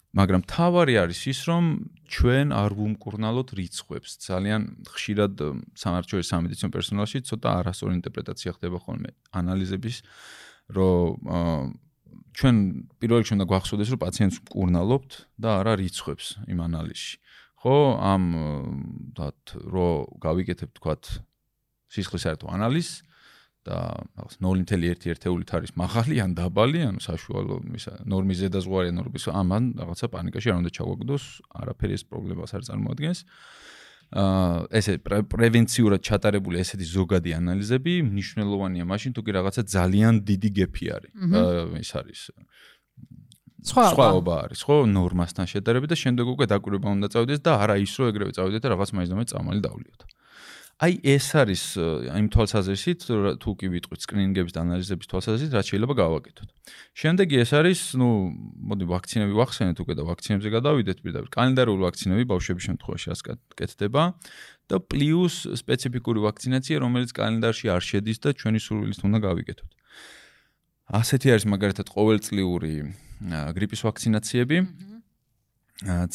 [0.09, 1.65] მაგრამ თავარი არის ის რომ
[2.09, 5.33] ჩვენ არ ვუმკურნალოთ რიცხვებს ძალიან ხშირად
[5.77, 9.97] სამართლის სამედიცინო პერსონალში ცოტა არასწორი ინტერპრეტაცია ხდება ხოლმე ანალიზების
[10.73, 11.77] რომ
[12.39, 12.55] ჩვენ
[13.01, 15.11] პირველ რიგში უნდა გვახსოვდეს, რომ პაციენტს მკურნალობთ
[15.43, 17.15] და არა რიცხვებს იმ ანალიზში.
[17.59, 18.23] ხო, ამ
[19.19, 19.89] დათ რო
[20.23, 21.03] გავიკეთებ თქვათ
[21.91, 23.03] სისხლის საერთო ანალიზს
[23.69, 23.77] და
[24.17, 30.05] რაღაც 0.1 ერთეულით არის მაღალი ან დაბალი, ანუ საშუალო ისა ნორმის ზედაზღვარი ნორმის ამან რაღაცა
[30.15, 31.23] პანიკაში არ უნდა ჩაგვაგდოს,
[31.61, 33.19] არაფერი ეს პრობლემას არ წარმოადგენს.
[34.09, 40.85] აა ესე პრევენციურად ჩატარებული ესეთი ზოგადი ანალიზები მნიშვნელოვანია მაშინ თუ კი რაღაცა ძალიან დიდი გეფი
[40.97, 41.11] არის.
[41.77, 42.21] ის არის
[43.59, 48.07] სხვაობა არის, ხო, ნორმასთან შედარებით და შემდეგ უკვე დაკვირვება უნდა წავიდეს და არა ის რომ
[48.11, 50.01] ეგრევე წავიდეთ და რაღაც მაინც და მაინც წამალი დავლიოთ.
[50.79, 51.63] აი ეს არის
[52.15, 53.01] იმ თვალსაზრისით
[53.43, 56.49] თუ კი ვიტყვით სკრინინგების და ანალიზების თვალსაზრისით რაც შეიძლება გავაკეთოთ.
[56.95, 58.31] შემდეგი ეს არის, ну,
[58.63, 61.29] მოდი ვაქცინები ვახსენეთ უკვე და ვაქცინებზე გადავიდეთ პირდაპირ.
[61.35, 64.03] კალენდარული ვაქცინები ბავშვების შემთხვევაში ასკეთდება
[64.71, 69.69] და პლუს სპეციფიკური ვაქცინაცია, რომელიც კალენდარში არ შედის და ჩვენი სურვილით უნდა გავიკეთოთ.
[70.95, 72.73] ასეთი არის მაგალითად ყოველწლიური
[73.51, 74.57] გრიპის ვაქცინაციები.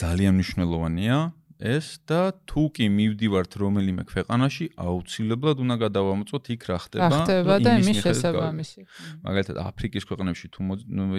[0.01, 1.17] ძალიან მნიშვნელოვანია
[1.65, 7.09] ეს და თუ კი მივდივართ რომელიმე ქვეყანაში, აუცილებლად უნდა გადავამოწოთ იქ რა ხდება.
[7.09, 8.81] რა ხდება და იმის შესაბამისი.
[9.25, 10.61] მაგალითად აფრიკის ქვეყნებში თუ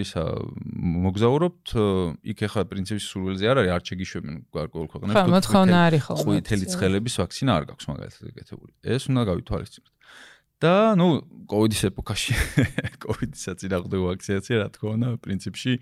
[0.05, 0.23] ისა
[1.05, 1.65] მოგზაურობთ,
[2.29, 5.17] იქ ახლა პრინციპში სურვილზე არ არის, არ შეგიშვებენ გარკვეულ ქვეყნებში.
[5.17, 6.23] ხო, მოთხოვნა არის ხოლმე.
[6.29, 8.71] ყვითელი ცხელების ვაქცინა არ გაქვს მაგალითად ეგეთებული.
[8.85, 9.93] ეს უნდა გავითვალისწინოთ.
[10.63, 11.07] და ნუ
[11.51, 12.31] კოვიდის ეპოქაში
[13.03, 15.73] კოვიდის საწინააღმდეგო ვაქცინაცია რა თქმა უნდა პრინციპში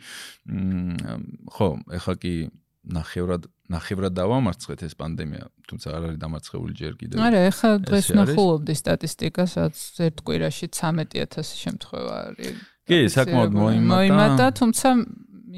[1.54, 2.34] ხო ეხლა კი
[2.84, 7.18] ნახევრად ნახევრად დავამარცხეთ ეს პანდემია, თუმცა არ არის დამარცხებული ჯერ კიდევ.
[7.24, 12.58] არა, ეხლა დღეს ნახულობდი სტატისტიკას, რაც ერთ კვირაში 13000 შემთხვევა არის.
[12.84, 13.94] კი, საკმაოდ მოიმატა.
[13.94, 14.88] მოიმატა, თუმცა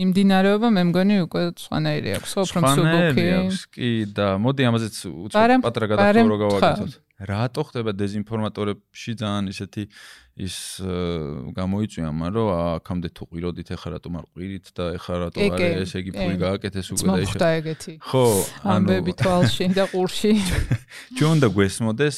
[0.05, 3.25] იმდინარეობა მე მგონი უკვე სხვანაირი აქვს, უფრო მსუბუქი.
[3.73, 6.91] კი და მოდი ამაზეც უცბად პატრა გადახდო რო გავაკეთოთ.
[7.15, 9.83] რატო ხდება დეзинფორმატორებში ძალიან ისეთი
[10.35, 10.55] ის
[11.55, 16.11] გამოიწვიამა რომ აქამდე თუ ყიროდით ეხლა რატომ არ ყირით და ეხლა რატო არ ესე იგი
[16.11, 17.93] ფული გააკეთეს უკვე და ისე ეგეთი.
[18.03, 18.25] ხო
[18.67, 20.33] ამბები თვალში და ყურში.
[21.17, 22.17] ჩვენ და გვესმოდეს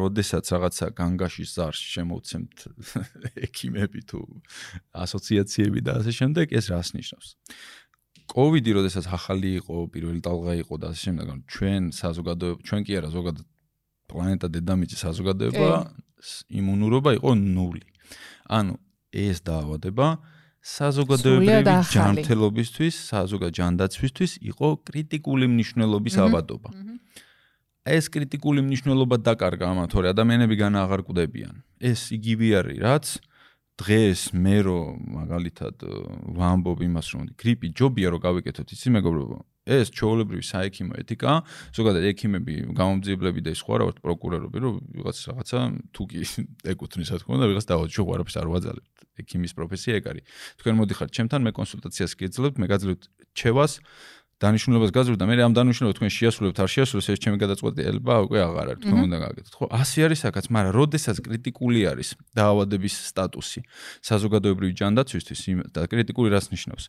[0.00, 2.56] როდესაც რაღაცა განგაშის ზარს შემოვცემთ
[3.46, 4.24] ექიმები თუ
[4.96, 7.28] ასოციაციები და ასე შემდეგ ეს რას ნიშნავს?
[8.32, 13.10] კოვიდი როდესაც ახალი იყო პირველი ტალღა იყო და ასე შემდეგ ჩვენ საზოგადოება ჩვენ კი არა
[13.12, 13.46] ზოგადად
[14.10, 15.70] პლანეტა დედამიწის საზოგადოება
[16.50, 17.84] იმუნურობა იყო ნული.
[18.48, 18.74] ანუ
[19.12, 20.06] ეს დაავადება
[20.66, 26.70] საზოგადოებრივი ჯანმრთელობისთვის, საზოგადო ჯანდაცვისთვის იყო კრიტიკული მნიშვნელობის აბადობა.
[27.86, 31.54] ეს კრიტიკული მნიშვნელობა დაკარგა ამა თორე ადამიანები განა აღარ კვდებიან.
[31.78, 33.06] ეს იგივე არის, რაც
[33.76, 34.88] დღეს მე რომ
[35.20, 35.76] მაგალითად
[36.38, 41.32] ვამბობ იმას რომ გრიპი ჯობია რომ გავიკეთოთ იცი მეგობრებო ეს ჩაოლებრივი საექიმო ეთიკა,
[41.74, 46.22] ზოგადად ექიმები, გამომძიებლები და სხვა რაღაც პროკურორები, რომ ვიღაც რაღაცა თუ კი
[46.72, 48.90] ეკუთვნის, რა თქმა უნდა, ვიღაც დავა ჩვენ ყარაფერს არ ვაძალებთ.
[49.16, 50.24] ექიმის პროფესია ეგ არის.
[50.60, 53.02] თქვენ მოდიხართ ჩემთან, მე კონსულტაციას გეძლებთ, მე გაძლევთ
[53.32, 53.72] ჩევას,
[54.36, 58.66] დანიშნულებას გაძლევთ და მე ამ დანიშნულებას თქვენ შეასრულებთ, არ შეასრულოს ეს ჩემი გადაწყვეტილება უკვე აღარ
[58.68, 59.54] არის, თქვენ უნდა გააკეთოთ.
[59.56, 63.60] ხო, ასე არის საკაც, მაგრამ როდესაც კრიტიკული არის დაავადების სტატუსი
[64.04, 65.40] საზოგადოებრივი ჯანდაცვისთვის
[65.72, 66.84] და კრიტიკული რას ნიშნავს?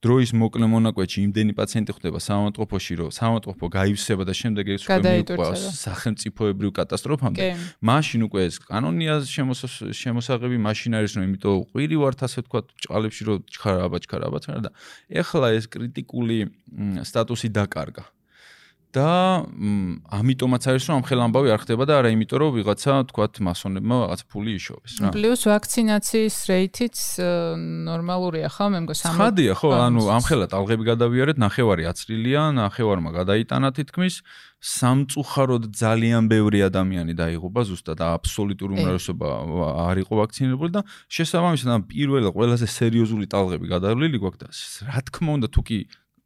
[0.00, 5.62] დროის მოკლე მონაკვეთში იმდენი პაციენტი ხვდება სამავთყოფოში, რომ სამავთყოფო გაივსება და შემდეგ ეს უკვე მიყვავს
[5.76, 7.48] სახელმწიფოებრივ კატასტროფამდე.
[7.84, 9.14] მაშინ უკვე ეს კანონია
[10.00, 14.38] შემოსაღები, მაშინ არის რომ იმიტომ ყვირი ვართ ასე ვთქვა, ჭყალებში რომ ჩქარა აბა ჩქარა აბა
[14.64, 14.70] და
[15.20, 16.38] ეხლა ეს კრიტიკული
[17.10, 18.04] სტატუსი დაკარგა.
[18.90, 19.46] და
[20.10, 23.96] ამიტომაც არის რომ ამ ხელ ამბავი არ ხდება და არა იმიტომ რომ ვიღაცა თქვათ მასონებმა
[24.02, 25.10] რაღაც ფული იშოვეს რა.
[25.14, 26.96] პლუს ვაქცინაციის რეიტიც
[27.86, 33.10] ნორმალურია ხო მე მგონი 3 ხადია ხო ანუ ამ ხელა ტალღები გადავიარეთ ნახევარი აცრილია ნახევარმა
[33.14, 34.14] გადაიტანა თითქმის
[34.60, 39.26] სამწუხაროდ ძალიან ბევრი ადამიანი დაიღუპა ზუსტად აბსოლუტური უმრავლესობა
[39.86, 40.82] არ იყო ვაქცინირებული და
[41.14, 44.48] შესაბამისად ამ პირველი ყველაზე სერიოზული ტალღები გადავლილი გვაქვს და
[44.90, 45.78] რა თქმა უნდა თუ კი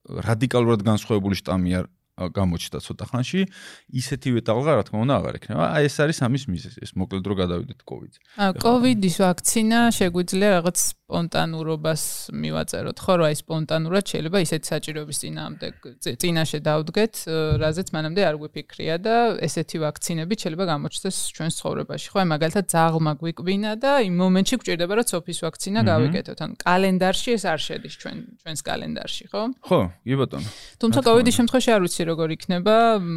[0.08, 3.40] რადიკალურად განსხვავებული შტამი არ გამოჩნდა ცოტა ხანში,
[3.90, 5.64] ისეთივე ტალღა რა თქმა უნდა აღარ ექნება.
[5.74, 8.18] აი ეს არის ამის მიზეზი, ეს მოკლედ რო გადავიდეთ კოვიდზე.
[8.38, 15.66] აა კოვიდის ვაქცინა შეგვიძლია რაღაც სპონტანურობას მივაწეროთ, ხო, რა ის სპონტანურად შეიძლება ისეთ საჭიროების წინამდე
[16.22, 17.14] წინაშე დავდგეთ,
[17.60, 22.06] რაზეც მანამდე არ გვიფიქრია და ესეთი ვაქცინები შეიძლება გამოჩნდეს ჩვენ ცხოვრებაში.
[22.14, 26.38] ხო, მაგალითად ზაღლმა გვიკვინა და იმ მომენტში გვჭირდება რომ სოფის ვაქცინა გავიკეთოთ.
[26.40, 29.42] ანუ კალენდარში ეს არ შედის ჩვენ ჩვენს კალენდარში, ხო?
[29.60, 30.48] ხო, კი ბატონო.
[30.80, 32.74] თუმცა კოვიდის შემთხვევაში არ ვიცი როგორ იქნება.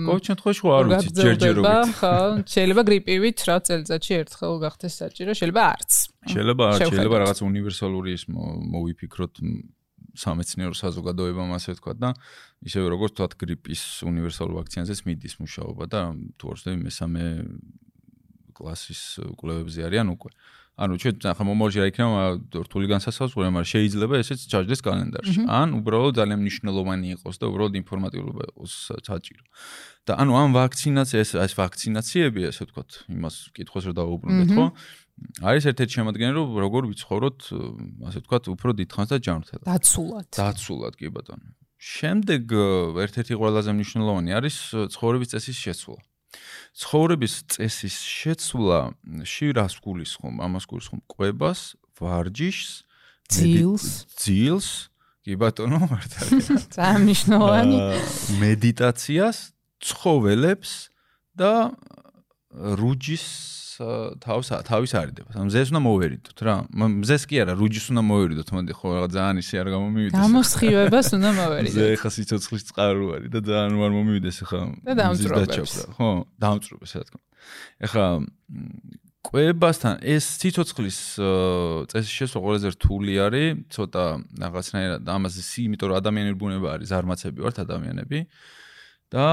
[0.08, 1.90] ყოველ შემთხვევაში ხო არ ვიცი ჯერჯერობით.
[2.00, 2.14] ხო,
[2.54, 5.92] შეიძლება გრიპივით რა წელიწადში ერთხელ გახდეს საჭირო, შეიძლება არც.
[6.32, 9.34] შეიძლება არ შეიძლება რაღაც უნივერსალური ის მოვიფიქროთ
[10.18, 12.10] სამეცნიერო საზოგადოებამ ასე ვთქვა და
[12.66, 16.02] ისევე როგორც თქვა გრიპის უნივერსალურ ვაქცინაზეც მიდის მუშაობა და
[16.42, 17.24] თუ არ ვცდები მესამე
[18.58, 19.02] კლასის
[19.38, 20.32] კვლევებზე არიან უკვე.
[20.78, 22.22] ანუ ჩვენ ახლა მომავალში რა იქნება
[22.70, 25.40] რთული განსასაზღვრება, მაგრამ შეიძლება ესეც ჩაჯდეს კალენდარში.
[25.50, 29.44] ან უბრალოდ ძალიან მნიშვნელოვანი იყოს და უბრალოდ ინფორმატიულობა იყოს საჭირო.
[30.06, 34.66] და ანუ ამ ვაქცინაცია ეს ეს ვაქცინაციები ასე ვთქვათ, იმას კითხოს რა დაუბრუნდეთ, ხო?
[35.42, 37.40] არის ერთ-ერთი შემოადგენელი, რომ როგორ ვიცხოვროთ,
[38.08, 39.66] ასე ვთქვათ, უფრო დიდხანს და ჯანმრთელად.
[39.66, 40.28] დაცულად.
[40.38, 41.48] დაცულად, კი ბატონო.
[41.78, 42.54] შემდეგ
[43.06, 44.56] ერთ-ერთი ყველაზე მნიშვნელოვანი არის
[44.94, 45.98] ცხოვრების წესის შეცვლა.
[46.78, 48.80] ცხოვრების წესის შეცვლა
[49.26, 51.62] შირას გულისხმობ, ამას გულისხმობ ყვებას,
[51.98, 52.72] ვარჯიშს,
[53.32, 54.70] ძილს, ძილს,
[55.26, 56.60] კი ბატონო, მართალია.
[56.78, 57.78] ძალიან მნიშვნელოვანი.
[58.40, 59.38] მედიტაციას,
[59.84, 60.72] ცხოველებს
[61.38, 61.74] და
[62.58, 63.26] რუჯის
[63.78, 65.36] თავს თავის არიდებას.
[65.38, 66.56] ანუ მზეს უნდა მოვერიდოთ რა.
[66.74, 70.18] მზეს კი არა, რუჯის უნდა მოვერიდოთ, მოდი ხო რაღაც ძალიან ისე არ გამომივიდეს.
[70.18, 71.78] გამოსხივებას უნდა მოვერიდოთ.
[71.78, 74.62] ზე ხა სიცოცხლის წყარო არის და ძალიან არ მომივიდეს ხა.
[74.82, 75.76] და დამწრობებს.
[75.94, 76.10] ხო,
[76.42, 77.22] დამწრობებს რა თქმა.
[77.86, 78.06] ეხა
[79.28, 81.00] კვებასთან ეს სიცოცხლის
[81.92, 84.06] წესის შესვა ყველაზე რთული არის, ცოტა
[84.40, 88.20] რაღაცნაირად ამაზე სი, იმიტომ რომ ადამიანური ბუნება არის, ზარმაცები ვართ ადამიანები.
[89.08, 89.28] და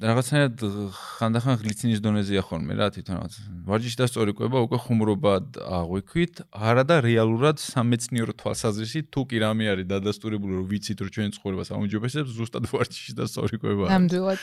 [0.00, 0.62] რაღაცნაირად
[0.96, 3.34] ხანდახან გლიცინის დონეზეა ხოლმე რა თვითონ რაღაც.
[3.68, 6.34] ვარჯიში და სწორი კვება უკვე ხუმრობად აღვიქვით.
[6.52, 11.68] არა და რეალურად სამეცნიერო თვალსაზრისით თუ კი რამე არის დადასტურებული რომ ვიცით რომ ჩვენ ცხოვრებას
[11.76, 14.42] აუმჯობესებს ზუსტად ვარჯიში და სწორი კვება ნამდვილად.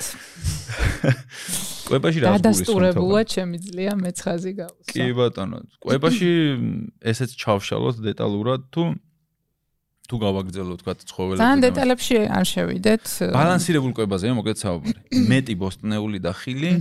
[1.89, 5.59] კვებაში რა დადასტურებულად შემიძლია მეცხაზი გავუსვა კი ბატონო.
[5.81, 6.31] კვებაში
[7.01, 8.83] ესეც ჩავშალოთ დეტალურად თუ
[10.09, 13.05] თუ გავაგზავნო თქვა ცხოველებს ძალიან დეტალებში არ შევიდეთ.
[13.37, 16.71] ბალანსირებულ კვებაზეა მოკლედ საუბარი მეტი ბოსტნეული და ხილი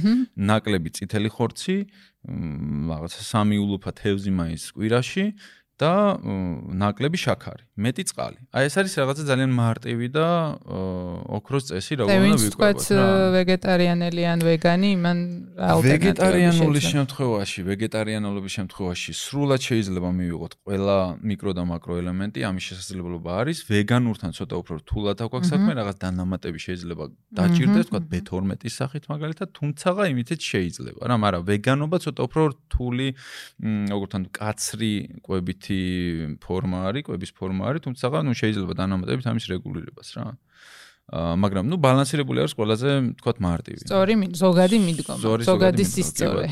[0.49, 1.77] ნაკლები წითელი ხორცი
[2.88, 5.25] რაღაცა სამი ულუფა თევზი მაის კვირაში
[5.77, 5.93] და
[6.83, 8.38] ნაკლები შაქარი მეტი წყალი.
[8.51, 10.27] აი ეს არის რაღაცა ძალიან მარტივი და
[11.38, 12.87] ოქროს წესი, როგორ უნდა ვიყვებოთ.
[13.38, 15.19] ვეგეტარიანელი ან ვეგანი, მან
[15.87, 23.59] ვეგეტარიანული შემთხვევაში, ვეგეტარიანულობის შემთხვევაში სრულად შეიძლება მივიღოთ ყველა მიკრო და მაკრო ელემენტი, ამის შესაძლებლობა არის.
[23.71, 27.05] ვეგანურთან ცოტა უფრო რთულად აქვს საქმე, რაღაც დანამატები შეიძლება
[27.38, 33.09] დაჭირდეს, თქვა B12-ის სახით მაგალითად, თუმცა იმითაც შეიძლება რა, მაგრამ ვეგანობა ცოტა უფრო რთული,
[33.93, 35.81] როგორ თან კაცრი კვებითი
[36.43, 40.24] ფორმა არის, კვების ფორმა არის, თუმცა ნუ შეიძლება დანამატებით ამის რეგულირებას რა.
[40.28, 40.37] აა
[41.09, 43.81] მაგრამ ნუ ბალანსირებული არის ყველაზე თქვათ მარტივი.
[43.81, 46.44] სწორი ზოგადი მიდგომა, ზოგადი სისწორე.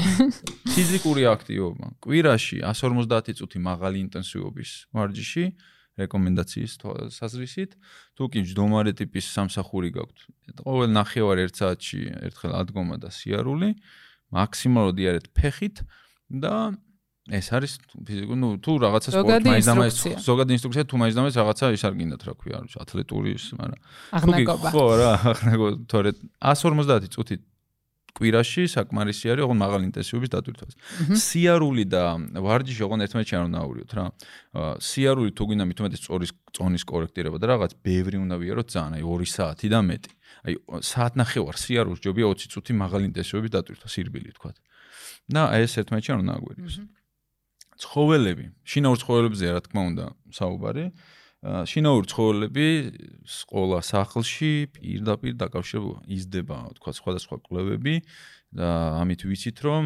[0.73, 1.87] ფიზიკური აქტივობა.
[2.01, 5.45] კვირაში 150 წუთი მაღალი ინტენსივობის ვარჯიში
[5.97, 6.73] რეკომენდაციის
[7.17, 7.71] საზრისით,
[8.17, 10.19] თუ კი ჯდომარე ტიპის სამსახური გაქვთ,
[10.61, 13.77] ყოველ ნახევარ ერთ საათში ერთხელ ადგომა და სიარული,
[14.37, 15.77] მაქსიმალურად იარეთ ფეხით
[16.29, 16.77] და
[17.27, 17.73] ეს არის
[18.07, 22.35] ფიზიკური, ну, თუ რაღაცა სპორტ მაინდამაის ზოგადი ინსტრუქცია თუ მაინდამაის რაღაცა ის არ გინდათ, რა
[22.39, 23.81] ქვია, ათლეტური ის, მაგრამ
[24.15, 24.69] აღნაგობა.
[24.71, 27.37] ხო რა, აღნაგობა, თორე 150 წუთი
[28.17, 30.75] კვირაში საკმარისი არის ოღონ მაღალი ინტენსივობის დატვირთვას.
[31.21, 32.03] სიარული და
[32.41, 34.05] ვარჯიში ოღონ ერთმანეთში არ უნდა აურიოთ რა.
[34.81, 39.29] სიარული თუ გინდა მithumetes წორის წონის კორექტირება და რაღაც ბევრი უნდა ვიაროთ ძალიან, აი 2
[39.37, 40.13] საათი და მეტი.
[40.49, 44.51] აი საათნახევარ სიარულს ჯობია 20 წუთი მაღალი ინტენსივობის დატვირთვა სირბილი თქვა.
[45.27, 46.77] და ეს ერთმანეთში არ უნდა აგვერიოს.
[47.83, 50.85] ცხოველები, შინაურ ცხოველებზეა რა თქმა უნდა საუბარი.
[51.47, 52.69] შინაურ ცხოველები
[53.29, 57.95] სკოლა სახლში პირდაპირ დაკავშირება იზრდება, თქვა სხვადასხვა კვლევები
[58.57, 58.69] და
[59.05, 59.85] ამით ვიცით რომ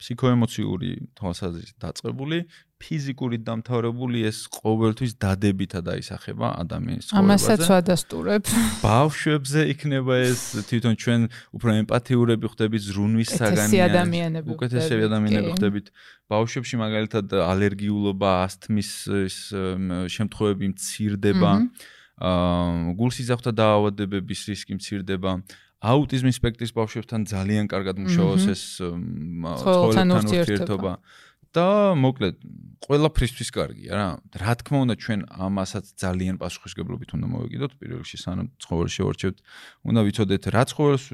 [0.00, 2.38] ფსიქოემოციური თვალსაზრისით დაწყებული
[2.78, 7.26] ფიზიკური დამთავრებული ეს ყოველთვის დადებითად აისახება ადამიანის ცხოვრებაზე.
[7.26, 8.42] ამასაც ვადასტურებ.
[8.86, 11.20] ბავშვებზე იქნება ეს თვითონ ჩვენ
[11.58, 14.42] უფრო ემპათიურები ხდებით ზრუნვის საგანია.
[14.46, 15.86] უკეთესები ადამიანები ხდებით.
[16.30, 18.90] ბავშვებში მაგალითად ალერგიულობა, ასთმის
[20.14, 21.50] შემთხვევები მცირდება.
[22.18, 25.30] აა გულსიზრახთა დაავადებების რისკი მცირდება.
[25.78, 30.92] აუტიზმის სპექტრის ბავშვებთან ძალიან კარგად მუშაობს ეს ცხოველთან ურთიერთობა.
[31.58, 31.66] და
[31.98, 32.36] მოკლედ
[32.78, 34.08] ყველაფრისთვის კარგია რა.
[34.38, 39.36] რა თქმა უნდა ჩვენ ამასაც ძალიან პასუხისგებლობით უნდა მოვეკიდოთ პირველ რიგში სანამ ცხოველში ვარჩევთ.
[39.90, 41.04] უნდა ვიცოდეთ რა ცხოველს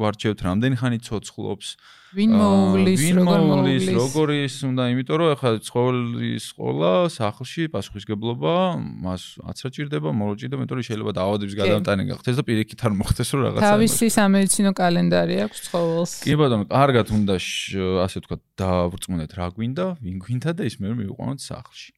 [0.00, 1.68] ვარჩევთ, რამდენი ხანი ცოცხლობს.
[2.10, 8.54] ვინ მოუვლის, როგორ მოუვლის, როგორ ის უნდა, იმიტომ რომ ახლა ცხოველის ყოლა სახლში პასუხისგებლობა
[9.06, 13.70] მას აცრაჭირდება, მოროჭირდება, იმიტომ რომ შეიძლება დაავადების გადამტანი გახდეს და პირიქით არ მოხდეს რომ რაღაცა.
[13.70, 16.12] თავისი სამედიცინო კალენდარი აქვს ცხოველს.
[16.26, 21.40] კი ბატონო, კარგად უნდა ასე ვთქვათ, დავრწმუნეთ რა გვინდა, ვინ გვინდა და ის მე მივიყვანოთ
[21.46, 21.90] სახლში.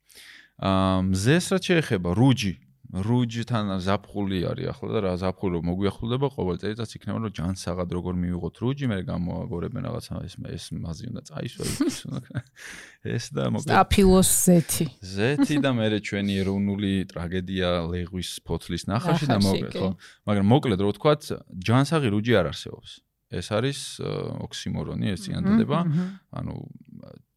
[0.62, 2.52] აა მზეს რაც შეეხება რუჯი
[2.92, 8.14] რუჯთან ზაფხული არის ახლა და რა ზაფხული რომ მოგვიახლდება ყოველ წელიწადს იქნება რომ ჯანსაღად როგორ
[8.20, 11.64] მივიღოთ რუჯი მე გამოაგორებენ რაღაცა ეს ეს მაზი უნდა წაისვე
[13.16, 14.84] ეს და მოკლედ აფილოს ზეთი.
[15.00, 19.88] ზეთი და მე ჩვენი ეროვნული ტრაგედია ლეღვის ფოთლის ნახაში და მოკლედ ხო?
[20.28, 21.12] მაგრამ მოკლედ რო ვთქვა
[21.64, 23.00] ჯანსაღი რუჯი არ არსებობს
[23.32, 23.78] ეს არის
[24.46, 25.78] ოქსიმორონი ეს ძიანდება
[26.38, 26.54] ანუ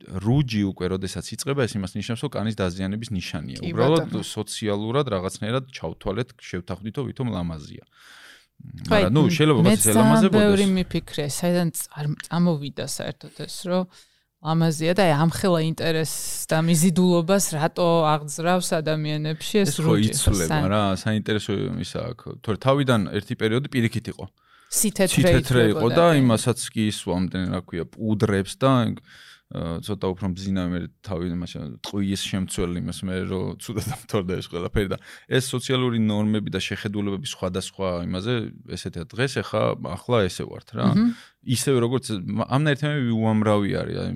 [0.06, 3.60] რუჯი უკვე როდესაც იწება ეს იმას ნიშნავს რომ კანის დაზიანების ნიშანია.
[3.66, 7.84] უბრალოდ სოციალურად რაღაცნაირად ჩავთვალეთ შევთანხმდითო ვითომ ლამაზია.
[8.90, 10.36] მაგრამ ნუ შეიძლება გასცე ლამაზებოდეს.
[10.36, 11.70] მე ბევრი მიფიქრე საიდან
[12.28, 13.84] წამოვიდა საერთოდ ეს რომ
[14.46, 20.84] ლამაზია და ამხელა ინტერესს და მიზიდულობას რატო აღძრავს ადამიანებში ეს რუჯი ეს ხო იცლება რა
[21.02, 22.30] საინტერესო ისა აქვს.
[22.46, 24.26] თორე თავიდან ერთი პერიოდი პირიქით იყო
[24.72, 28.74] სითეთრე იყო და იმასაც კი ისვამდნენ რა ქვია პუდრებს და
[29.54, 34.90] ცოტა უფრო მძინა მე თავი მაშინ ტყუის შემცველი იმას მე რომ ცუდად ამთორდა ეს ყველაფერი
[34.90, 34.98] და
[35.30, 38.34] ეს სოციალური ნორმები და შეხედულებები სხვადასხვა იმაზე
[38.74, 40.90] ესეთი დღეს ახლა ახლა ესე ვართ რა.
[41.46, 42.06] ისევე როგორც
[42.42, 44.12] ამნაირ თემები უამრავი არის აი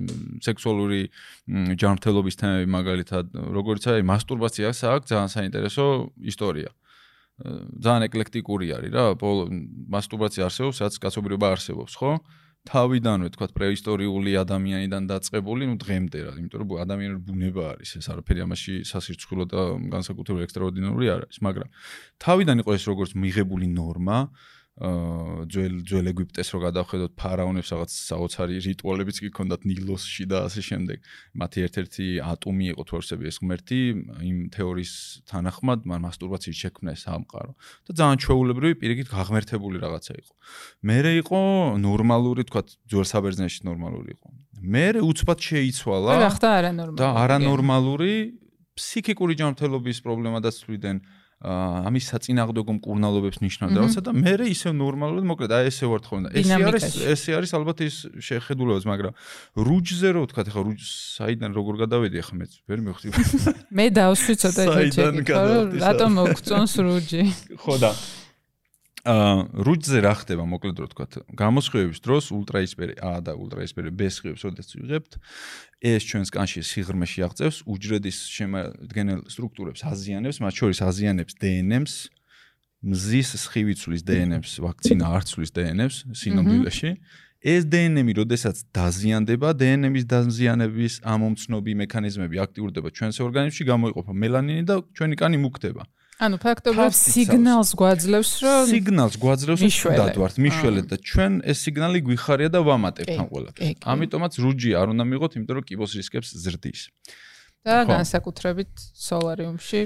[0.50, 1.00] სექსუალური
[1.78, 5.86] ჯანმრთელობის თემები მაგალითად როგორც აი მასტურბაცია აქვს ძალიან საინტერესო
[6.26, 6.74] ისტორია
[7.40, 9.04] ძალიან ეკლექტიკური არის რა
[9.94, 12.12] მასტურბაცია არსებობს რაც კაცობრიობა არსებობს ხო?
[12.68, 18.44] თავიდანვე თქვა პრეისტორიული ადამიანიდან დაწყებული, ну დღემდე რა, იმიტომ რომ ადამიანური ბუნება არის ეს არაფერი
[18.44, 19.62] ამაში სასირცხვილო და
[19.96, 21.68] განსაკუთრებული ექსტრაორდინარული არ არის, მაგრამ
[22.20, 24.18] თავიდან იყო ეს როგორც მიღებული ნორმა,
[24.80, 30.98] ძველ ძველ ეგვიპტეს რო გადავხედოთ ფარაონებს რაღაც საოცარი რიტუალებიც კი ქონდათ ნილოსში და ასე შემდეგ.
[31.36, 33.80] მათი ერთ-ერთი ატომი იყო თორსები ეს ღმერთი
[34.24, 34.92] იმ თეორიის
[35.28, 40.32] თანახმად მან მასტურბაციის შექმნა სამყარო და ძალიან ჩვეულებრივი პირიქით გაღმერთებული რაღაცა იყო.
[40.80, 41.40] მერე იყო
[41.76, 44.26] ნორმალური თქვა ძველ საბერძნეთში ნორმალური იყო.
[44.64, 46.98] მერე უცბად შეიცვალა და ხდა არანორმალური.
[47.00, 48.12] და არანორმალური
[48.80, 50.96] ფსიქიკური ჯანმრთელობის პრობლემა და ცვლიდნენ
[51.40, 56.32] ამის საწინააღმდეგო მკურნალობებს ნიშნავდა რაღაცა და მე ისე ნორმალურად მოკლედ აი ესე ვარ თქო და
[56.36, 56.84] ეს არის
[57.16, 59.12] ესე არის ალბათ ის შეხედულებაც მაგრამ
[59.56, 62.52] რუჯზე რო ვთქვა ეხა რუჯ საიდან როგორ გადავედი ეხა მეც?
[62.68, 63.08] ვერ მივხვდი.
[63.72, 65.00] მე დავსვი ცოტა ჩეკი
[65.80, 67.22] რატომ მოგწონს რუჯი?
[67.64, 67.90] ხო და
[69.00, 74.44] აა რუჯზე რა ხდება მოკლედ რა თქვა გამოსხივების დროს ультраისპერი A და ультраისპერი B სხივებს
[74.44, 75.12] როდესაც ვიღებთ
[75.80, 81.94] ეს ჩვენს კანში სიღრმეში აღწევს უჯრედის შემადგენელ სტრუქტურებს აზიანებს მათ შორის აზიანებს DNM-ს
[82.80, 86.90] მზის სხივი ცვლის DNM-ს ვაქცინა არ ცვლის DNM-ს სინამდვილეში.
[87.40, 95.16] ეს DNM-ი როდესაც დაზიანდება DNM-ის დაზიანების ამომცნობი მექანიზმები აქტიურდება ჩვენს ორგანიზმში გამოიყოფა მელანინი და ჩვენი
[95.20, 95.84] კანი მუქდება.
[96.20, 102.50] ანუ ფაქტობრივად სიგნალს გვაძლევს, რომ სიგნალს გვაძლევს, რომ დადვართ, მიშველეთ და ჩვენ ეს სიგნალი გვიხარია
[102.52, 103.80] და ვამატებთ ამ ყველაფერს.
[103.88, 106.80] ამიტომაც რუჯი არ უნდა მიღოთ, იმიტომ რომ კიბოს რისკებს ზრდის.
[107.64, 109.80] და განსაკუთრებით სოლარიუმში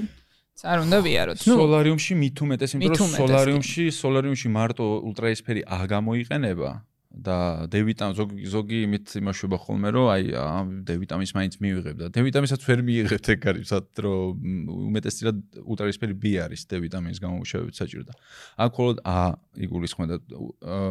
[0.63, 1.39] არ უნდა ვიაროთ.
[1.43, 6.69] ნუ სოლარიუმში მით უმეტეს, იმიტომ რომ სოლარიუმში, სოლარიუმში მარტო ультраისფერი არ გამოიყენება,
[7.15, 12.61] და დევიტამ ზოგი ზოგი იმით იმაშובה ხოლმე რომ აი ამ დევიტამინს მაინც მივიღებ და დევიტამინსაც
[12.67, 14.49] ვერ მიიღებთ ეგ არის სად რომ
[14.89, 18.15] უმეტესწილად უტარისფერი B არის დევიტამინის გამოუშავებით საჭიროა.
[18.59, 19.19] აქ მხოლოდ A
[19.55, 20.19] იგულისხმება და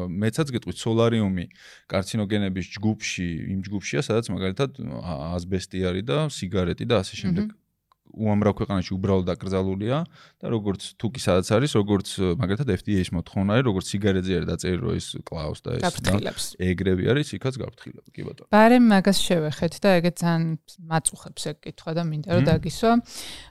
[0.09, 1.45] მეცაც გეტყვით სოლარიუმი
[1.93, 4.71] კარცინოგენების ჯგუფში იმ ჯგუფშია სადაც მაგალითად
[5.37, 7.53] აზბესტი არის და სიგარეტი და ასე შემდეგ
[8.15, 9.99] უამრავ ქვეყანაში უბრალოდ აკრძალულია
[10.41, 14.95] და როგორც თუკი სადაც არის, როგორც მაგალითად FDA-ის მოთხოვნა არის, როგორც სიგარეტზე არის დაწერილი რომ
[14.95, 18.49] ეს კლაუს და ეს ეგრევი არის, იქაც გაფრთხილება, კი ბატონო.
[18.55, 20.45] ბარემ მაგას შევეხეთ და ეგეც ძალიან
[20.95, 22.93] მაწუხებს ეგ კითხვა და მინდა რომ დაგისვა.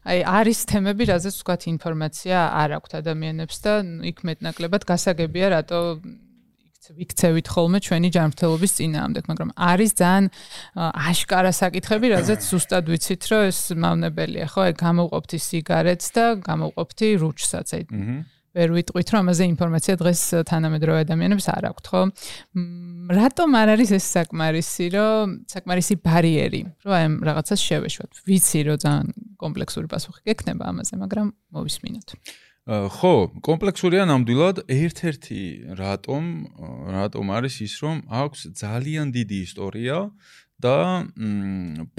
[0.08, 3.74] აი არის თემები, რაზეც ვთქვათ ინფორმაცია არ აქვთ ადამიანებს და
[4.08, 5.80] იქ მეტნაკლებად გასაგებია, რატო
[6.92, 10.26] ვიქცევით ხოლმე ჩვენი ჯანმრთელობის წინააღმდეგ, მაგრამ არის ძალიან
[10.76, 14.60] აშკარა საკითხები, რაზეც ზუსტად ვიცით, რომ ეს მავნებელია, ხო?
[14.68, 17.84] აი გამოვყოფთი სიგარეტს და გამოვყოფთი რუჩსაც, აი.
[18.54, 22.02] ვერ ვიტყვით, რომ ამაზე ინფორმაცია დღეს თანამედროვე ადამიანებს არ აქვთ, ხო?
[23.18, 28.12] რატომ არ არის ეს საკმარისი, რომ საკმარისი ბარიერი, რომ აი რაღაცას შევეშვათ?
[28.30, 29.08] ვიცი, რომ ძალიან
[29.42, 32.08] კომპლექსური პასუხი გექნება ამაზე, მაგრამ მოვისმინოთ.
[32.64, 34.64] ხო, კომპლექსურია ნამდვილად.
[34.72, 36.24] ერთ-ერთი რატომ
[36.96, 39.98] რატომ არის ის, რომ აქვს ძალიან დიდი ისტორია
[40.64, 41.04] და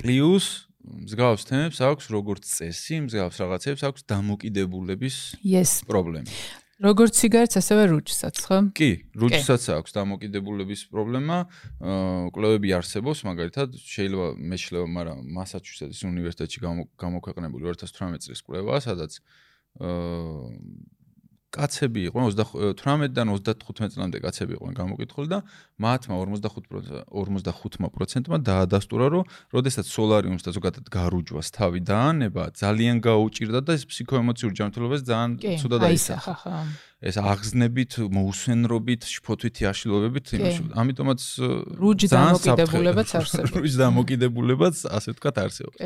[0.00, 0.46] პლუს
[0.84, 5.16] მსგავს თემებს აქვს როგორც წესი, მსგავს რაღაცებს აქვს დამოკიდებულების
[5.84, 6.32] პრობლემა.
[6.80, 8.58] როგორც სიგარეტს, ასევე რუჩსაც, ხო?
[8.72, 11.36] კი, რუჩსაც აქვს დამოკიდებულების პრობლემა.
[11.80, 16.58] აა კლუბები არსებობს, მაგალითად, შეიძლება მეშლება, მაგრამ მასაჩუსეტის უნივერსიტეტში
[16.98, 19.20] გამოქვეყნებული 2018 წლის კვლევა, სადაც
[21.54, 22.32] კაცები იყვნენ
[22.74, 25.38] 18-დან 35 წლამდე კაცები იყვნენ გამოკითხული და
[25.78, 33.78] მათმა 45% 45%-მა დაადასტურა რომ როდესაც სოლარიუმს და ზოგადად გარუჯვას თავი დაანება ძალიან გაუჭირდა და
[33.78, 35.30] ეს ფსიქოემოციურ ჯანმრთელობას ძალიან
[35.62, 36.34] ცუდად აისახა.
[37.04, 40.62] ეს აღზნებით, მოუსვენრობით, შფოთვითი აშლილობებით იმაში.
[40.72, 41.20] ამიტომაც
[41.84, 43.52] რუჯი დამოკიდებულებაც არსებობს.
[43.60, 45.76] რუჯი დამოკიდებულებაც ასე ვთქვათ არსებობს.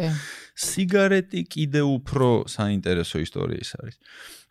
[0.54, 3.96] სიგარეტი კიდე უფრო საინტერესო ისტორია ის არის.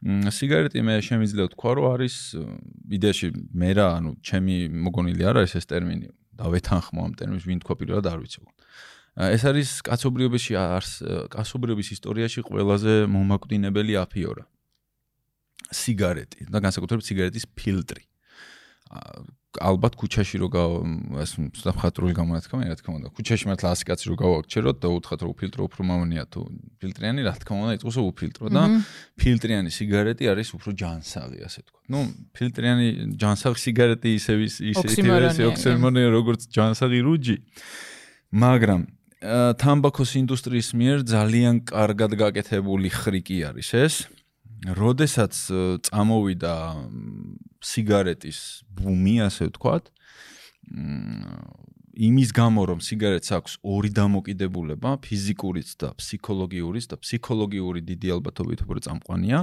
[0.05, 2.15] სიგარეტი მე შემიძლია თქვა რომ არის
[2.93, 3.27] იდეაში
[3.57, 8.05] მე რა ანუ ჩემი მოგონილი არ არის ეს ტერმინი დავეთანხმო ამ ტერმინს ვინ თქვა პირველად
[8.05, 8.45] არ ვიცი
[9.17, 10.91] ეს არის კაცობრიობაში არს
[11.33, 14.45] კაცობრიობის ისტორიაში ყველაზე მომაკვდინებელი აფიორა
[15.71, 18.03] სიგარეტი და განსაკუთრებით სიგარეტის ფილტრი
[19.57, 20.47] ალბათ ქუჩაში რო
[21.23, 23.07] ეს საფხატრული გამონათქმა, რა თქმა უნდა.
[23.17, 26.41] ქუჩაში მართლა 100 კაცი რო გავაკჩეროთ და უთხრათ რომ ფილტრო უფრო მავნია თუ
[26.77, 28.63] ფილტრიანი, რა თქმა უნდა, იყოს უფილტრო და
[29.17, 31.79] ფილტრიანი სიგარეტი არის უფრო ჯანსაღი, ასე თქვა.
[31.89, 31.99] ნუ
[32.37, 37.37] ფილტრიანი ჯანსაღი სიგარეტი ისე ისე ოქსიმორონია, როგორც ჯანსაღი რუჯი.
[38.37, 38.81] მაგრამ
[39.57, 43.95] თამბაქოს ინდუსტრიის მიერ ძალიან კარგად გაკეთებული ხრიკი არის ეს.
[44.65, 45.33] როდესაც
[45.85, 46.53] წამოვიდა
[47.61, 48.39] სიგარეტის
[48.73, 49.91] ბუმი, ასე ვთქვათ,
[51.97, 58.79] იმის გამო რომ სიგარეტს აქვს ორი დამოკიდებულება, ფიზიკურიც და ფსიქოლოგიურიც და ფსიქოლოგიური დიდი ალბათობით უფრო
[58.85, 59.39] წამყვანია.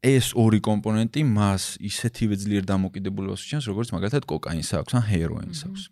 [0.00, 5.82] ეს ორი კომპონენტი მას ისეთივე ძლიერ დამოკიდებულებას უჩენს, როგორც მაგალითად კოკაინს აქვს ან ჰეროინს აქვს.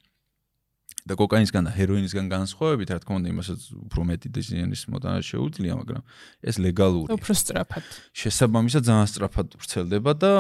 [1.07, 6.03] და კოკაინისგან და ჰეროინისგან განსხვავებით, რა თქმა უნდა, იმასაც უფრო მეტი დიზაინის მოდანა შეუძლია, მაგრამ
[6.43, 7.15] ეს ლეგალურია.
[7.15, 7.85] უფრო სწრაფად.
[8.13, 10.33] შესაბამისად ძალიან სწრაფად ვრცელდება და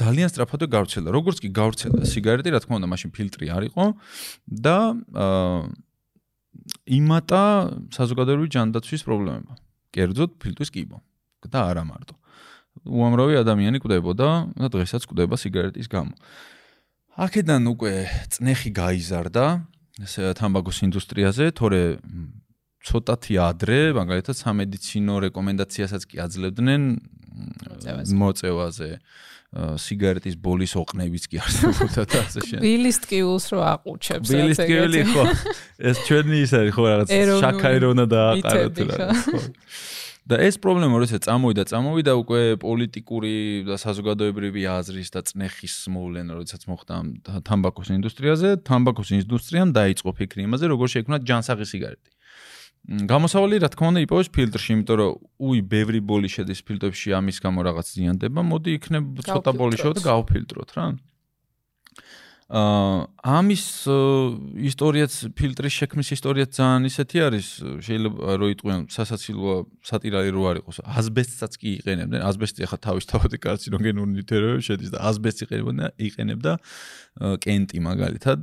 [0.00, 1.08] ძალიან სწრაფად გავრცელდა.
[1.12, 3.84] როგორც კი გავრცელდა სიგარეტი, რა თქმა უნდა, მაშინ ფილტრი არ იყო
[4.48, 4.78] და
[5.12, 5.58] აა
[6.90, 7.42] იმატა
[7.94, 9.52] საზოგადოებრივი ჯანდაცვის პრობლემები.
[9.94, 10.98] კერძოდ ფილტვის კიბო
[11.50, 12.14] და არა მარტო.
[12.86, 16.14] უამრავი ადამიანი კვდებოდა და დღესაც კვდება სიგარეტის გამო.
[17.18, 17.92] აქედან უკვე
[18.30, 19.44] წნეხი გაიზარდა
[19.98, 21.80] თამბაქოს ინდუსტრიაზე, თორე
[22.80, 26.82] ცოტათი ადრე, მაგალითად, სამედიცინო რეკომენდაციასაც კი აძლევდნენ
[28.16, 28.90] მოწევაზე.
[29.50, 32.62] სიგარეტის ბოლის ოყნებიც კი არსებობდა და ასე შემდეგ.
[32.62, 34.28] ბილის ტკივილს რო აყუჩებს.
[34.30, 35.24] ბილის ტკივილი ხო.
[35.90, 37.08] ეს ჩვენი ის არის ხო რაღაც
[37.42, 38.96] შაქაირონა და აყაროთ რა.
[40.30, 43.34] და ეს პრობლემა როცა წამოვიდა, წამოვიდა უკვე პოლიტიკური
[43.66, 46.94] და საზოგადოებრივი აზრის და წნეხის მოვლენა, როდესაც მოხდა
[47.50, 52.10] თამბაქოს ინდუსტრიაზე, თამბაქოს ინდუსტრიამ დაიწყო ფიქრი იმაზე, როგორ შექმნა ჯანსაღი სიგარეტი.
[53.10, 55.10] გამოსავალი რა თქმა უნდა იპოვეს ფილტრში, იმიტომ რომ
[55.50, 60.02] უი, ბევრი ბოლი შედის ფილტრებში, ამის გამო რაღაც ზიანდება, მოდი იქნებ ცოტა ბოლი შევ და
[60.06, 60.86] გავფილტროთ რა.
[62.50, 63.64] აა ამის
[64.70, 67.46] ისტორიაც ფილტრის შექმნის ისტორიაც ძალიან ისეთი არის
[67.86, 70.82] შეიძლება რო იტყვიან სასაცილოა სატირალი რო არ იყოს.
[70.82, 72.20] აზბესტსაც კი იყენებდნენ.
[72.26, 76.52] აზბესტი ახლა თავისთავად კარცინოგენური ნივთიერებები შედის და აზბესტი იყენებდნენ იყენებდა
[77.38, 78.40] კენტი მაგალითად.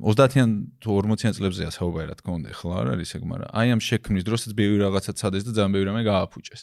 [0.00, 3.80] 30-იან თუ 40-იან წლებზეა საუბარი რა თქმა უნდა ახლა არ არის ეგ მაგრამ აი ამ
[3.84, 6.62] შექმნის დროსაც ბევრი რაღაცა ცადეს და ძალიან ბევრი რამე გააფუჭეს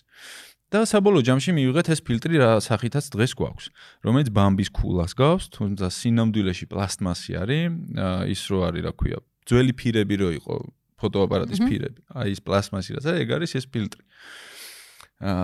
[0.74, 3.66] და საბოლოო ჯამში მივიღეთ ეს ფილტრი რა სახითაც დღეს გვაქვს.
[4.02, 7.62] რომელიც ბამბის ქულას გავს თუმცა სინამდვილეში პლასტმასი არის.
[8.34, 10.56] ის რო არის რა ქვია ძველი ფირები რო იყო
[10.98, 12.00] ფოტოაპარატის ფირები.
[12.18, 14.04] აი ეს პლასტმასი რაც არის ეგ არის ეს ფილტრი.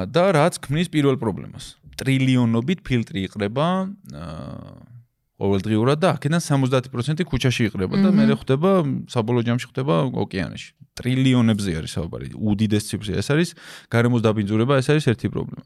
[0.09, 1.77] და რაც ქმნის პირველ პრობლემას.
[1.99, 3.67] ტრილიონობით ფილტრი იყრება
[5.39, 8.71] ყოველდღიურად და აქედან 70% ქუჩაში იყრება და მე ხვდება
[9.07, 10.69] საბოლოო ჯამში ხვდება ოკეანეში
[10.99, 12.25] ტრილიონებზე არის საუბარი.
[12.35, 13.49] უდიდეს ციფრზე ეს არის
[13.87, 15.63] გარემოს დაბინძურება, ეს არის ერთი პრობლემა.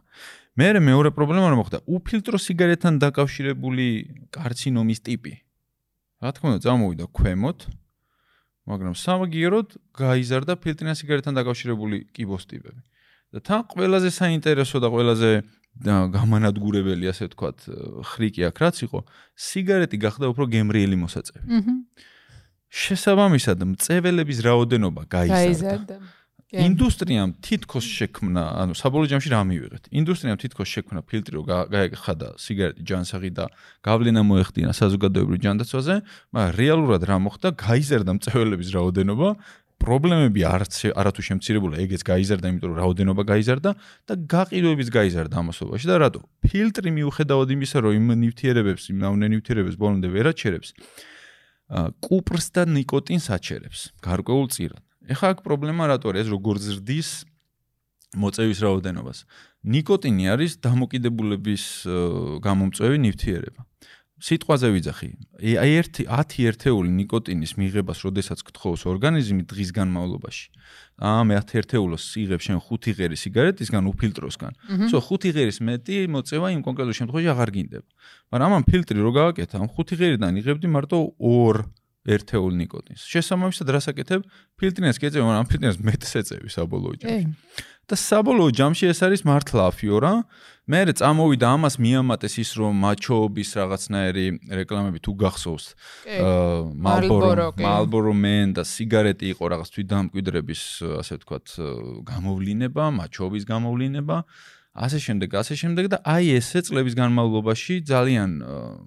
[0.53, 1.77] მე მეორე პრობლემა რა მოხდა?
[1.89, 3.85] უფილტრო სიგარეტთან დაკავშირებული
[4.29, 5.33] კარცინომის ტიპი.
[6.21, 7.59] რა თქმა უნდა, წამოვიდა ქვემოთ,
[8.69, 9.67] მაგრამ სამაგიეროდ
[9.97, 12.81] გაიზარდა ფილტრიან სიგარეტთან დაკავშირებული კიბოს ტიპები.
[13.33, 15.29] და თან ყველაზე საინტერესო და ყველაზე
[15.81, 17.57] გამანადგურებელი, ასე ვთქვათ,
[18.05, 18.99] ხრიკი აქ რაც იყო,
[19.33, 21.41] სიგარეტი გახდა უფრო გემრიელი მოსაწევი.
[22.73, 25.97] შესაბამისად მწეველების რაოდენობა გაიზარდა.
[26.53, 29.83] ინდუსტრიამ თითქოს შექმნა, ანუ საბოლოო ჯამში რა მივიღეთ?
[29.89, 33.45] ინდუსტრიამ თითქოს შექმნა ფილტრი, რომ გაეხადა სიგარეტი ჯანსაღი და
[33.81, 35.95] გავლენა მოეხდინა საზოგადოებრივ ჯანდაცვაზე,
[36.29, 37.47] მაგრამ რეალურად რა მოხდა?
[37.57, 39.29] გაიზარდა მწეველების რაოდენობა,
[39.83, 43.71] პრობლემები არც არათუ შემცირებულა, ეგეც გაიზარდა, იმიტომ რომ რაოდენობა გაიზარდა
[44.07, 46.21] და გაყიდვების გაიზარდა ამასობაში და რატო?
[46.47, 50.69] ფილტრი მიუხედავად იმისა, რომ იმ ნივთიერებებს, იმ ნავნე ნივთიერებებს ბოლომდე ვერ აჩერებს,
[51.99, 54.81] კუპრს და ნიკოტინს აჩერებს გარკვეულ წირად.
[55.09, 56.27] ეხლა აქ პრობლემა რატო არის?
[56.31, 57.09] როგორ ზრდის
[58.13, 59.17] მოწევის რაოდენობას?
[59.63, 61.63] ნიკოტინი არის დამოკიდებულების
[62.43, 63.61] გამომწვევი ნივთიერება.
[64.23, 65.09] სიტყვაზე ვიძახი.
[65.59, 70.45] აი 1 10 ერთეული ნიკოტინის მიღებას, როდესაც გთხოვს ორგანიზმი დღის განმავლობაში.
[71.03, 74.53] აა მე 10 ერთეულოს იღებ შენ 5 ღერი სიგარეტისგან უფილტროსგან.
[74.87, 77.89] სო 5 ღერის მეტი მოწევა იმ კონკრეტულ შემთხვევაში აღარ გინდება.
[78.31, 81.67] მაგრამ ამ ფილტრი რო გავაკეთე, ამ 5 ღერიდან იღებდი მარტო 2
[82.03, 83.03] ერთეულ ნიკოტინს.
[83.07, 84.21] შესაბამისად რასაკეთებ?
[84.59, 87.31] ფილტრინეს კეწევ, მაგრამ ამ ფილტრინეს მეტს ეწევი საბოლოო ჯამში.
[87.89, 90.13] და საბოლოო ჯამში ეს არის მართლა აფიორა.
[90.63, 94.25] მე წამოვიდა ამას მიამატეს ის რომ მაჩოობის რაღაცნაირი
[94.63, 95.65] რეკლამები თუ გახსოვს
[96.79, 100.61] Marlboro Marlboro Men და სიგარეტი იყო რაღაც თვითდამკვიდრების
[101.03, 101.45] ასე ვთქვათ
[102.07, 104.17] გამოვლინება, მაჩოობის გამოვლინება.
[104.73, 108.29] ასე შემდეგ, ასე შემდეგ და აი ესე წლების განმავლობაში ძალიან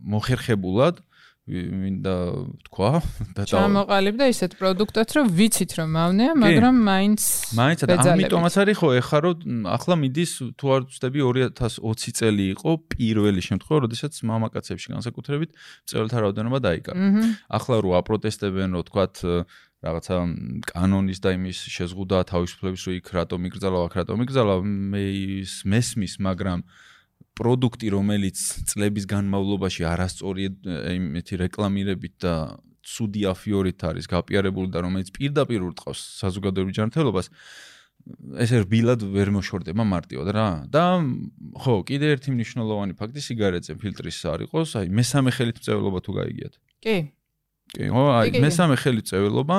[0.03, 0.99] მოხერხებულად
[1.47, 2.14] მინდა
[2.66, 2.90] თქვა
[3.38, 7.22] და ჩამოყალიბდა ისეთ პროდუქტად რომ ვიცით რომ მავნეა მაგრამ მაინც
[7.55, 12.70] მაინც და ამიტომაც არის ხო ეხა რომ ახლა მიდის თუ არ ვწდები 2020 წელი იყო
[12.90, 15.51] პირველი შემთხვევა როდესაც მამაკაცებში განსაკუთრებით
[15.86, 19.05] წეველთა რაოდენობა დაიკარგა ახლა რო აპროტესტებენ რო თქვა
[19.86, 20.16] რაღაცა
[20.66, 25.03] კანონის და იმის შეზღუდა თავისუფლების რო იქ რატომ იგრძალა აქ რატომ იგრძალა მე
[25.47, 26.66] ის მესმის მაგრამ
[27.37, 30.45] პროდუქტი, რომელიც წლების განმავლობაში არასწორი
[30.97, 32.34] იმითი რეკლამირებით და
[32.87, 37.30] ცუდი აფიორით არის გაპიარებული და რომელიც პირდაპირ ურტყავს საზოგადოებრივ ჯანმრთელობას,
[38.47, 40.49] ესე რბილად ვერ მოშორდება მარტივად რა.
[40.70, 41.03] და
[41.59, 46.55] ხო, კიდე ერთი მნიშვნელოვანი ფაქტი სიგარეტზე ფილტრის არ იყოს, აი მესამე ხელით წეველობა თუ გაიგიათ.
[46.87, 46.97] კი.
[47.74, 49.59] კი, ხო, აი მესამე ხელით წეველობა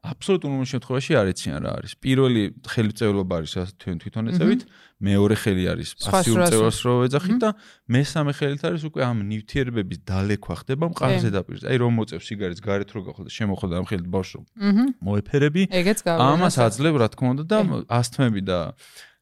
[0.00, 1.92] აბსოლუტურ უმეტ შემთხვევაში არ ეციან რა არის.
[2.00, 2.42] პირველი
[2.72, 4.62] ხელმწევლობა არის თქვენ თვითონ ეწევით,
[5.04, 7.50] მეორე ხელი არის პასიურ წევრს რო ეძახით და
[7.84, 11.64] მესამე ხელით არის უკვე ამ ნივთიერებების დალექვა ხდება მყარზე დაპირზე.
[11.68, 14.44] აი რომ მოწევს სიგარეტს გარეთ რო გახდა და შემოხდა ამ ხელით ბავშვს
[15.04, 15.62] მოეფერები.
[16.16, 17.58] ამას აძლევ რა თქმა უნდა და
[17.92, 18.58] ასთმები და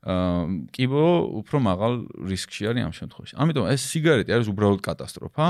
[0.07, 1.05] აა კიბო
[1.43, 3.35] უფრო მაღალ რისკში არის ამ შემთხვევაში.
[3.35, 5.45] ამიტომ ეს სიგარეტი არის უბრალოდ კატასტროფა.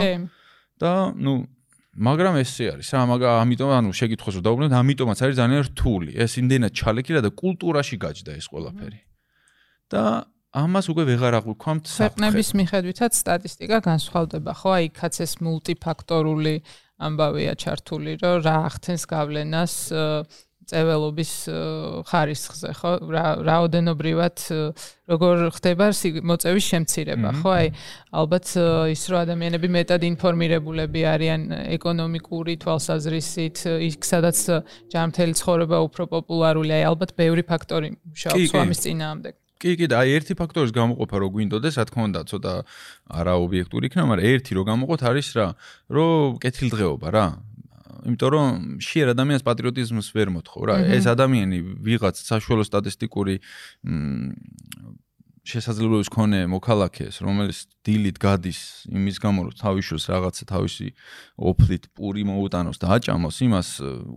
[0.79, 1.33] და ნუ
[1.99, 6.33] მაგრამ ესე არის რა მაგრამ ამიტომ ანუ შეკითხოს რომ დაუბრუნდეთ ამიტომაც არის ძალიან რთული ეს
[6.39, 9.01] იმდენად ჩალეკირა და კულტურაში გაჯდა ეს ყველაფერი.
[9.91, 10.03] და
[10.55, 14.71] ამას უკვე ვეღარ აღვქვამთ საყნების მიხედვითაც სტატისტიკა განსხვავდება ხო?
[14.79, 16.55] აი კაც ეს მულტიფაქტორული
[16.99, 19.75] ამბავია ჩართული რომ რა ახთენს გავლენას
[20.69, 21.33] წეველობის
[22.09, 22.93] ხარისხზე, ხო?
[23.09, 24.45] რა რაოდენობრივად
[25.09, 25.89] როგორ ხდება
[26.29, 27.53] მოწევის შემცირება, ხო?
[27.57, 27.73] აი,
[28.21, 28.53] ალბათ
[28.93, 31.49] ის რომ ადამიანები მეტად ინფორმირებულები არიან
[31.79, 34.39] ეკონომიკური თვალსაზრისით, იქ სადაც
[34.93, 39.35] ჯანმრთელი ცხოვრება უფრო პოპულარულია, აი, ალბათ ბევრი ფაქტორი მუშაობს ამის წინააღმდეგ.
[39.59, 42.53] კი, კი, აი ერთი ფაქტორის გამოყოფა რო გვინდოდეს, რა თქმა უნდა, ცოტა
[43.11, 45.47] არა ობიექტური იქნება, მაგრამ ერთი რო გამოყოთ არის რა,
[45.91, 47.27] რომ კეთილდღეობა რა.
[48.07, 48.49] იმიტომ რომ
[48.85, 50.77] შეერ ადამიანს პატრიოტიზმს ვერ მოთხოვ რა.
[50.95, 53.35] ეს ადამიანი ვიღაც საშუალო სტატისტიკური
[55.49, 57.59] შესაძლებლობის მქონე მოქალაქეს, რომელიც
[57.89, 58.61] დილით გადის
[58.93, 60.87] იმის გამო, რომ თავისშოს რაღაცა თავისი
[61.41, 63.69] ოფლით პური მოუტანოს და აჭამოს, იმას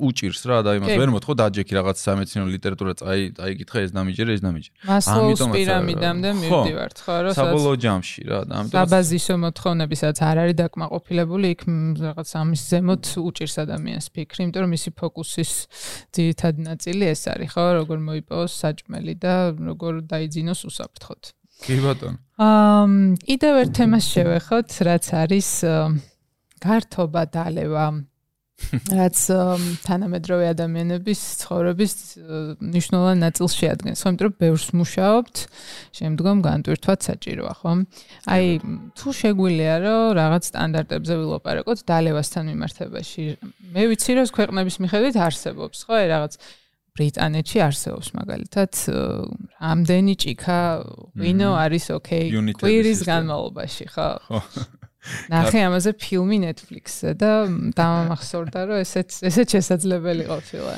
[0.08, 4.42] უჭირს რა და იმას ვერ მოთხოვ დაჯექი რაღაც სამეცნიერო ლიტერატურა წაი წაიკითხე ეს დამიჯერე ეს
[4.44, 4.76] დამიჯერე.
[4.92, 11.48] ამიტომ პირამიდამდე მივდივართ ხო რა საბოლოო ჯამში რა და ამიტომ საბაზისო მოთხოვნებისაც არ არის დაკმაყოფილებული
[11.56, 11.62] იქ
[12.12, 15.52] რაღაც ამის ზემოთ უჭირს ადამიანს ფიქრი, იმიტომ რომ მისი ფოკუსის
[16.12, 21.41] ძირითადი ნაწილი ეს არის ხო, როგორ მოიპოვოს საჭმელი და როგორ დაიძინოს უსაფრთხოდ.
[21.62, 22.18] კი ბატონო.
[22.42, 22.86] აა
[23.28, 25.50] კიდევ ერთ თემას შევეხოთ, რაც არის
[26.62, 27.86] გართობა დალევა.
[28.72, 29.18] რაც
[29.86, 31.94] თანამედროვე ადამიანების ცხოვრების
[32.62, 34.04] მნიშვნელოვან ნაწილს შეადგენს.
[34.04, 35.36] ხო, იმიტომ რომ ბევრს მუშაობთ,
[35.98, 37.74] შემდგომ განტვირთვაც საჭიროა, ხო?
[38.36, 38.46] აი,
[38.98, 43.24] თუ შეგვიძლია რომ რაღაც სტანდარტებზე ვილაპარაკოთ დალევასთან მიმართებაში.
[43.74, 46.34] მე ვიცი რომ ქვეყნების მიხედვით არსებობს, ხო, აი რაღაც
[46.98, 48.72] ბრიტანეთში არსებობს მაგალითად
[49.72, 50.60] ამდენი ჭიქა
[51.22, 52.28] ვინო არის ოკეი
[52.60, 54.10] კვირის განმავლობაში ხო.
[54.28, 54.42] ხო.
[55.34, 57.32] ნახე ამაზე ფილმი Netflix-ზე და
[57.74, 60.76] დამახსოვრდა რომ ესეც ესეც შესაძლებელი ყოფილა.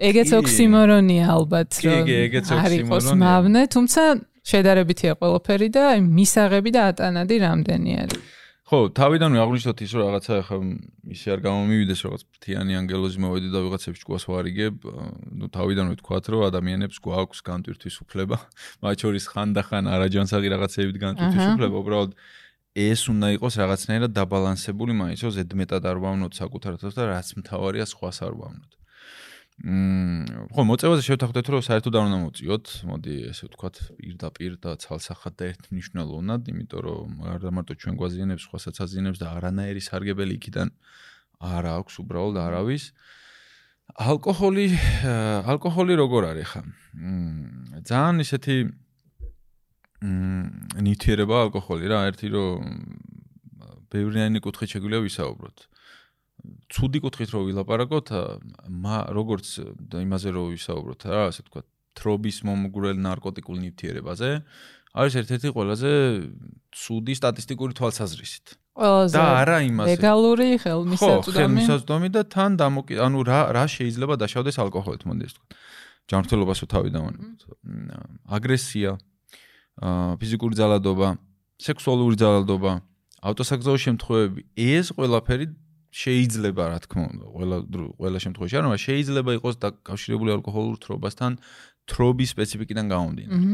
[0.00, 2.08] ეგეც ოქსიმორონია ალბათ რომ
[2.80, 4.02] იყოს მავნე, თუმცა
[4.48, 8.22] შედარებითია ყველაფერი და მისაღები და ატანადი რამდენი არის.
[8.64, 10.56] ხო, თავიდანვე აღნიშნოთ ის რომ რაღაცა ხა
[11.12, 14.86] ისე არ გამომივიდეს რაღაც ფრთიანი ანგელოზი მოვედი და ვიღაცებს ჭკუას ვარიგებ,
[15.36, 18.40] ნუ თავიდანვე თქვათ რომ ადამიანებს გვაქვს განტვირთვის უფლება,
[18.84, 22.16] მათ შორის ხანდახან არაჯანსაღი რაღაცეებით განტვირთვის უფლება, უბრალოდ
[22.88, 27.84] ეს უნდა იყოს რაღაცნაირად დაბალანსებული, მაინც რომ ზედმეტად არ ვავნოთ საკუთარ თავს და რაც მთავარია
[27.84, 28.72] სხვას არ ვავნოთ.
[29.62, 32.66] მმ ხო მოწევაზე შევთანხმდეთ რომ საერთოდ არ უნდა მოწიოთ.
[32.90, 38.76] მოდი ესე ვთქვათ პირდაპირ და ცალსახად და ერთმნიშვნელოვნად იმიტომ რომ არ მარტო ჩვენ გვაზიანებს სხვასაც
[38.82, 40.68] აზიანებს და არანაირი სარგებელი იქიდან
[41.54, 42.84] არ აქვს უბრალოდ არავის.
[43.94, 44.66] ალკოჰოლი
[45.54, 46.62] ალკოჰოლი როგორ არის ხა?
[46.98, 48.54] მ ძალიან ისეთი
[50.02, 52.58] მ ნიუთიერება ალკოჰოლი რა ერთი რომ
[53.94, 55.58] ბევრიანი კუთხით შეგვიძლია ვისაუბროთ
[56.68, 58.08] ცუდი კუთხით რო ვილაპარაკოთ,
[58.68, 59.46] მა როგორც
[60.00, 61.60] იმაზე რო ვისაუბროთ რა, ასე თქვა,
[61.94, 64.30] თრობის მომგვრელ ნარკოტიკულ ნივთიერებაზე,
[64.94, 65.90] არის ერთ-ერთი ყველაზე
[66.74, 68.46] ცუდი სტატისტიკური თვალსაზრისით.
[68.74, 69.88] ყველაზე და არა იმაზე.
[69.94, 71.22] ლეგალური ხელმისაწვდომი.
[71.22, 75.46] ხო, ხელმისაწვდომი და თან დამოკი, ანუ რა რა შეიძლება დაშავდეს ალკოჰოლით, მოდი ეს თქვა.
[76.10, 77.40] ჯანმრთელობასო თავი დავანებოთ.
[78.28, 78.90] აგრესია,
[80.20, 81.08] ფიზიკური ძალადობა,
[81.58, 82.72] სექსუალური ძალადობა,
[83.24, 85.46] ავტოსაგზაო შემთხვევები, ეს ყველაფერი
[85.94, 87.58] შეიძლება რა თქმა უნდა ყველა
[88.02, 91.32] ყველა შემთხვევაში არა მაგრამ შეიძლება იყოს დაკავშირებული ალკოჰოლურ თრობასთან
[91.90, 93.46] თრობის სპეციფიკიდან გამომდინარე.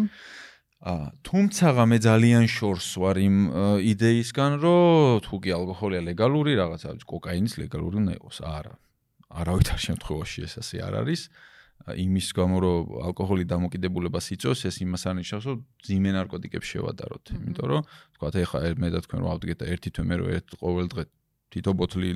[0.80, 3.36] აა თუმცა მე ძალიან შორს ვარ იმ
[3.92, 8.74] იდეისგან რომ თუ კი ალკოჰოლია ლეგალური რაღაცა კოკაინის ლეგალური უნდა იყოს არა.
[9.30, 11.22] არავითარ შემთხვევაში ეს ასე არ არის.
[11.80, 17.24] იმის გამო რომ ალკოჰოლი დამოკიდებულებას იწვევს ეს იმას არნიშნავს რომ ძიმე ნარკოტიკებს შევადაროთ.
[17.36, 17.82] იმიტომ რომ
[18.16, 21.04] თქვა ეხა მე და თქვენ რომ ავდგეთ და ერთი თვე მე რომ ერთ ყოველ დღე
[21.50, 22.10] თითო ბოთლი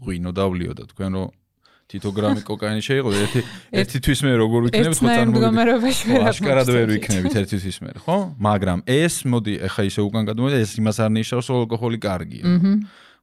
[0.00, 1.28] ღვინო დავლიო და თქვენ რომ
[1.90, 3.40] თითო გრამი კოკაინი შეიღო ერთი
[3.82, 8.18] ერთი თვის მე როგორ ვიქნებით ხო წარმოგიდგენთ ხო აშკარად ვერ ვიქნებით ერთი თვის მე ხო
[8.46, 12.44] მაგრამ ეს მოდი ეხა ისე უკან გადმოდი ეს იმას არ ნიშნავს რომ ალკოჰოლი კარგია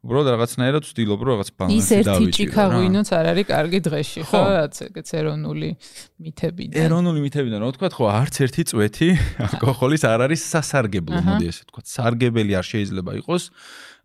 [0.05, 2.05] უბრალოდ რაღაცნაირად ვცდილობ რომ რაღაც ბალანსი დავიჭირო.
[2.05, 4.41] ის ერთი ჭიქა ღვინოც არ არის კარგი დღეში, ხო?
[4.55, 5.69] რაც ეგეც ეროვნული
[6.21, 6.77] მითებიდან.
[6.85, 9.09] ეროვნული მითებიდან, რა ვთქვა, ხო, არც ერთი წვეთი
[9.47, 11.81] ალკოჰოლის არ არის სასარგებლო, მოდი ესე ვთქვა.
[11.97, 13.43] სარგებელი არ შეიძლება იყოს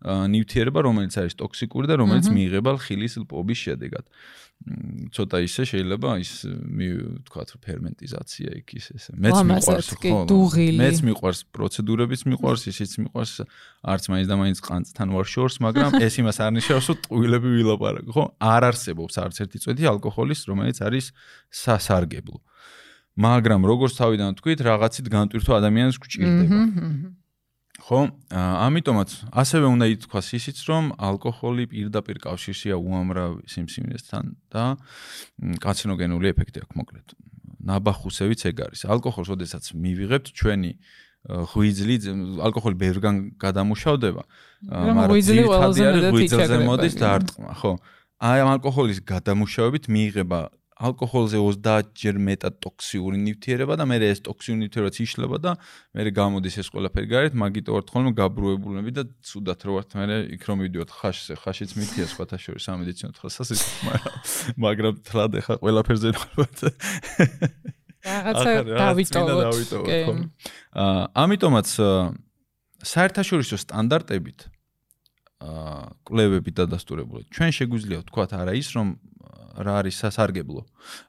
[0.03, 4.05] ნივთიერება, რომელიც არის ტოქსიკური და რომელიც მიიღება ხილის ლპობის შედეგად.
[5.11, 10.19] ცოტა ისე შეიძლება ის ვთქვათ ფერმენტიზაცია იქ ის ესე მეც მიყვარს ხო
[10.79, 13.33] მეც მიყვარს პროცედურებიც მიყვარს ისიც მიყვარს
[13.83, 18.11] არც მაინც და მაინც ყანწთან ვარ შორს მაგრამ ეს იმას არ ნიშნავს რომ ტყუილები ვილაპარაკო
[18.15, 18.23] ხო?
[18.39, 21.05] არ არსებობს არც ერთი წვეთი ალკოჰოლის რომელიც არის
[21.51, 22.39] სასარგებლო.
[23.19, 26.61] მაგრამ როგორც თავიდან თქვით რაღაცით განტვირთვა ადამიანს გჭირდება
[27.83, 27.99] ხო?
[28.31, 34.25] ამიტომაც ასევე უნდა ითქვას ისიც, რომ ალკოჰოლი პირდაპირ კავშირშია უამრავ სიმსივნესთან
[34.55, 34.63] და
[35.59, 37.07] კანცეროგენული ეფექტი აქვს მოკლედ.
[37.63, 38.81] ნაბახუსევიც ეგ არის.
[38.87, 40.71] ალკოჰოლს ოდესაც მივიღებთ ჩვენი
[41.23, 41.95] ღვიძლი
[42.43, 44.23] ალკოჰოლი ბევრგან გადამუშავდება,
[44.67, 47.71] მაგრამ ღვიძლი ყველაზე მეტად ღვიძლზე მოდის დარტყმა, ხო?
[48.23, 50.39] აი ამ ალკოჰოლის გადამუშავებით მიიღება
[50.83, 55.51] ალკოჰოლზე 30 ჯერ მეტად ტოქსიური ნივთიერება და მე ეს ტოქსიური ნივთიერებაც იშლება და
[55.95, 60.43] მე გამოდის ეს ყველაფერი გარეთ, მაგიტო ვარ თქო გაბრუებულები და ცუდად რო ვარ მე იქ
[60.43, 63.63] რომ მივიდიოთ ხაშზე, ხაშიც მითია სხვათა შორის სამედიცინო ხასას ის
[64.59, 66.57] მაგრამ თლად ეხა ყველაფერზე ალბათ
[68.03, 70.19] რაღაცა დავიტოვოთ.
[70.75, 71.69] აა ამიტომაც
[72.83, 74.51] საერთაშორისო სტანდარტებით
[75.43, 77.23] აა კვლევები დადასტურებული.
[77.31, 78.87] ჩვენ შეგვიძლია ვთქვათ არა ის რომ
[79.53, 80.61] რა არის სასარგებლო.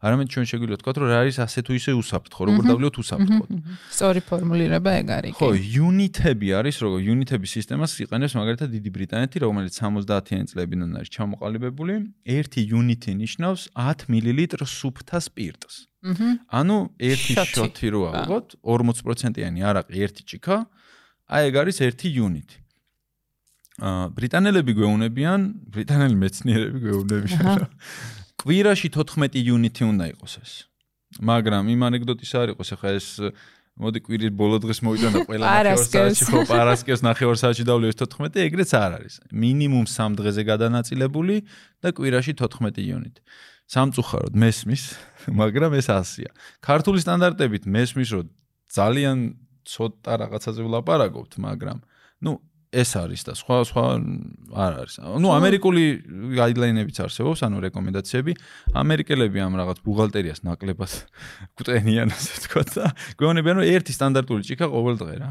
[0.05, 3.49] არამედ ჩვენ შეგვიძლია ვთქვათ, რომ რა არის ასე თუ ისე უსაფრთხო, როგორ დავლიოთ უსაფრთხოდ.
[3.88, 5.32] სწორი ფორმულირება ეგ არის.
[5.40, 11.95] ხო, იუნიტები არის, როგორ იუნიტების სისტემას იყენებს მაგალითად დიდი ბრიტანეთი, რომელიც 70-იანი წლებიდან არის ჩამოყალიბებული.
[12.28, 15.74] ერთი იუნიტი ნიშნავს 10 მილilitre სუფთა სპირტს.
[16.05, 20.57] ანუ ერთი შოთი რო ავიღოთ, 40%-იანი არაყი ერთი ჭიქა,
[21.32, 22.57] აი ეგ არის ერთი იუნიტი.
[23.74, 25.40] აა ბრიტანელები გვეუბნებიან,
[25.74, 27.64] ბრიტანელი მეცნიერები გვეუბნებიან,
[28.41, 30.53] კვირაში 14 იუნიტი უნდა იყოს ეს.
[31.22, 33.09] მაგრამ იმ ანეკდოტის არ იყოს, ახლა ეს
[33.74, 38.39] მოდი კვირის ბოლო დღეს მოვიდა და ყველა ნახევარ საათში ხო პარასკევს ნახევარ საათში დავლევს 14,
[38.47, 39.14] ეგრეც არ არის.
[39.35, 41.37] მინიმუმ 3 დღეზე გადანაწილებული
[41.82, 43.20] და კვირაში 14 იუნიტი.
[43.64, 44.82] სამწუხაროდ მესმის,
[45.41, 46.30] მაგრამ ეს ასია.
[46.62, 48.26] ქართული სტანდარტებით მესმის, რომ
[48.70, 49.18] ძალიან
[49.64, 51.78] ცოტა რაღაცაზე ვლაპარაკობთ, მაგრამ
[52.22, 52.39] ну
[52.74, 53.84] ეს არის და სხვა სხვა
[54.64, 54.94] არ არის.
[55.22, 55.84] ნუ ამერიკული
[56.34, 58.32] გაიდლაინებიც არსებობს, ანუ რეკომენდაციები.
[58.74, 60.92] ამერიკელები ამ რაღაც ბუღალტერიას ნაკლებად
[61.58, 62.84] გვტენიან, ასე ვთქვა და
[63.20, 65.30] გვეუბნებიან, რომ ერთი სტანდარტული ჭიქა ყოველ დღე რა.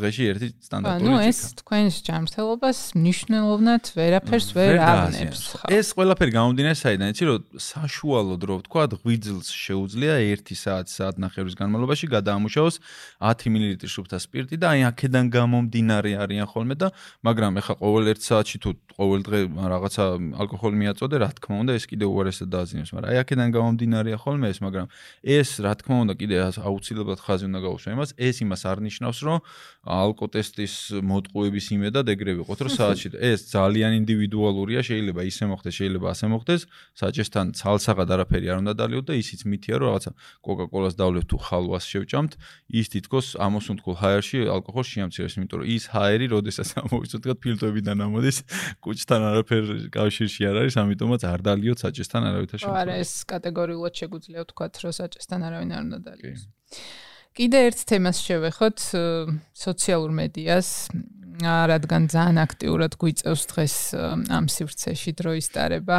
[0.00, 1.12] დღეში ერთი სტანდარტული ჭიქა.
[1.12, 5.40] ნუ ეს თქვენს ჯანმრთელობას მნიშვნელოვნად ვერაფერს ვერ აღნებს.
[5.68, 11.54] ეს ყველაფერი გამომდინარე საიდან, იცი რომ საშუალოდ რო ვთქვა, ღვიძლს შეუძლია 1 საათი საათ ნახევრის
[11.60, 12.76] განმავლობაში გადაამუშავოს
[13.20, 16.88] 10 მლ შუბთა სპირტი და აი აქედან გამომდინარე არიან ხოლმე და
[17.26, 18.70] მაგრამ ეხა ყოველ 1 საათში თუ
[19.00, 20.04] ყოველ დღე რაღაცა
[20.44, 24.58] ალკოჰოლი მიაწოდე, რა თქმა უნდა, ეს კიდე უარესად დააზიანებს, მაგრამ აი აქედან გამომდინარეა ხოლმე ეს,
[24.60, 24.86] მაგრამ
[25.24, 29.38] ეს რა თქმა უნდა კიდე აუცილებლად ხაზი უნდა გაუსვა იმას, ეს იმას არ ნიშნავს, რომ
[29.90, 36.26] ალკოტესტის მოტყუების იმედად ეგრე ვიყოთ, რომ საათში ეს ძალიან ინდივიდუალურია, შეიძლება ისე მოხდეს, შეიძლება ასე
[36.30, 36.62] მოხდეს,
[37.00, 40.10] საჭესთან ცალსაღად არაფერი არ უნდა დალიოთ და ისიც მითია, რომ რაღაცა
[40.46, 42.32] კოკა-კოლას დავლევთ თუ ხალვას შევჭამთ,
[42.80, 48.36] ის თითქოს ამოსუნთქულ ჰაერში ალკოჰოლს შეამცირებს, იმიტომ რომ ის ჰაერი, როდესაც ამოვიცოთ, თქვა ფილტრებიდან ამოდის,
[48.84, 52.82] კუჭთან არაფერ კავშირში არ არის, ამიტომაც არ დალიოთ საჭესთან არავითარ შემთხვევაში.
[52.86, 56.42] არა, ეს კატეგორიულად შეგვიძლია ვთქვა, რომ საჭესთან არავინ არ უნდა დალიოს.
[57.38, 58.78] კიდე ერთ თემას შევეხოთ
[59.54, 60.68] სოციალურ მედიას.
[61.40, 63.74] რადგან ძალიან აქტიურად გვიწევს დღეს
[64.28, 65.98] ამ სივრცეში დროის დარება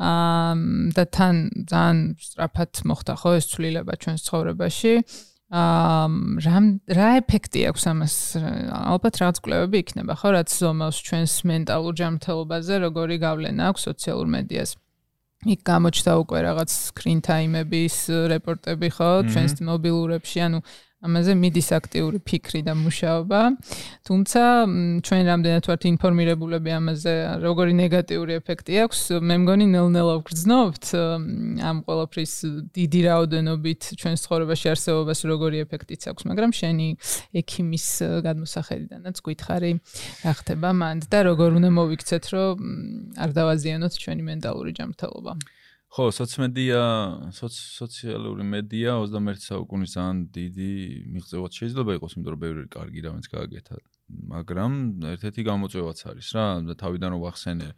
[0.00, 0.54] აა
[0.96, 1.36] და თან
[1.68, 4.94] ძალიან სწრაფად მოხდა ხო ეს ცვლილება ჩვენს ცხოვრებაში.
[5.52, 6.08] აა
[6.46, 6.56] რა
[6.88, 8.14] რა ეფექტი აქვს ამას?
[8.72, 14.72] ალბათ რაღაც კვლევები იქნება ხო რაც ზომავს ჩვენს მენტალურ ჯანმრთელობაზე როგორი გავლენა აქვს სოციალურ მედიას
[15.42, 17.96] იქ გამოჩნდა უკვე რაღაც screen time-ების
[18.30, 20.58] რეპორტები ხო ჩვენს მობილურებში, ანუ
[21.02, 23.40] ამაზე მიდის აქტიური ფიქრი და მუშაობა.
[24.06, 24.42] თუმცა
[25.02, 30.84] ჩვენ რამდენად ვართ ინფორმირებულები ამაზე, როგორი ნეგატიური ეფექტი აქვს, მე მგონი ნელ-ნელა ვგრძნობთ
[31.58, 32.34] ამ ყოველფრის
[32.70, 36.88] დიდი რაოდენობით ჩვენ ცხოვრებაში არსებობას როგორი ეფექტიც აქვს, მაგრამ შენი
[37.42, 37.86] ექიმის
[38.22, 39.72] გადმოსახედიდანაც გითხარი,
[40.22, 42.54] რა ხდება მანდ და როგორ უნდა მოვიქცეთ, რომ
[43.18, 45.34] არ დავაზიანოთ ჩვენი მენტალური ჯანმრთელობა.
[45.92, 46.80] ხო, სოციალმედია,
[47.36, 50.70] სოციალური მედია 21 საუკუნის ძალიან დიდი
[51.12, 53.76] მიღწევაც შეიძლება იყოს, იმიტომ რომ ბევრი კარგი რამეც გააკეთა,
[54.32, 54.72] მაგრამ
[55.12, 57.68] ერთ-ერთი გამოწვევაც არის რა, და თავიდან რომ ვახსენე,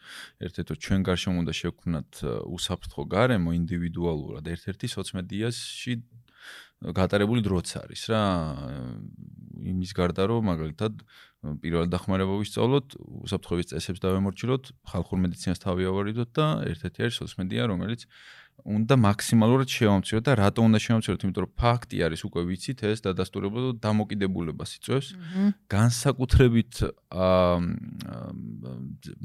[0.47, 2.13] ერთ-ერთი ჩვენ გარშემო უნდა შევქმნათ
[2.55, 5.93] უსაფრთხო გარემო ინდივიდუალურად, ერთ-ერთი სოციალმედიაში
[6.95, 8.23] გატარებული დროც არის რა.
[9.65, 11.03] იმის გარდა რომ მაგალითად
[11.61, 18.09] პირველ დახმარება ვისწავლოთ, უსაფრთხოების წესებს დავემორჩილოთ, ხალხურ მედიცინას თავი ავარიდოთ და ერთ-ერთი არის სოციმედია, რომელიც
[18.63, 21.21] უნდა მაქსიმალურად შევამციროთ და რატო უნდა შევამციროთ?
[21.27, 23.11] იმიტომ რომ ფაქტი არის უკვე ვიცით ეს და
[23.83, 25.09] დამოკიდებულებას იწვევს.
[25.75, 26.73] განსაკუთრებით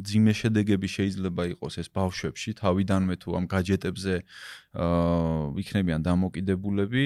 [0.10, 4.16] ძიმე შედეგები შეიძლება იყოს ეს ბავშვებში, თავიდანვე თუ ამ გაჯეტებზე
[4.74, 7.06] აა იქნებიან დამოკიდებულები.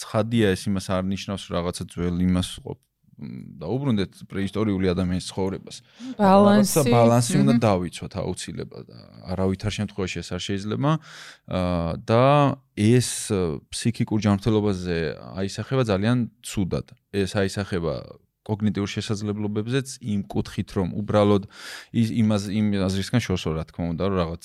[0.00, 2.78] ცხადია ეს იმას არ ნიშნავს რაღაცა ძველ იმას ყოფ
[3.18, 5.76] დაუბრუნდეთ პრეისტორიული ადამიანის ცხოვრებას.
[6.18, 8.86] ბალანსი, ბალანსი უნდა დავიცვათ აუცილებლად.
[9.34, 10.90] არავითარ შემთხვევაში ეს არ შეიძლება.
[11.48, 12.24] აა და
[12.78, 13.08] ეს
[13.74, 14.98] ფსიქიკურ ჯანმრთელობაზე
[15.42, 16.86] აისახება ძალიან ცუდად.
[17.12, 17.94] ეს აისახება
[18.48, 21.44] კოგნიტიურ შესაძლებლობებზეც იმ კუთხით რომ უბრალოდ
[21.92, 24.44] იმას იმ აზრისგან შორსო რა თქმა უნდა რომ რაღაც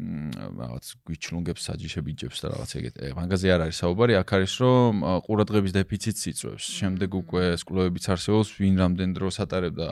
[0.00, 2.94] რაღაც გვიჩლუნგებს საჯიშები ჯებს და რაღაც ეგეთ.
[3.18, 4.92] მაგაზე არ არის საუბარი აქ არის რომ
[5.26, 6.64] ყურადღების დეფიციტს იწვევს.
[6.78, 9.86] შემდეგ უკვე ეს კვლევებიც არსებობს ვინ რამდენ დროს ატარებდა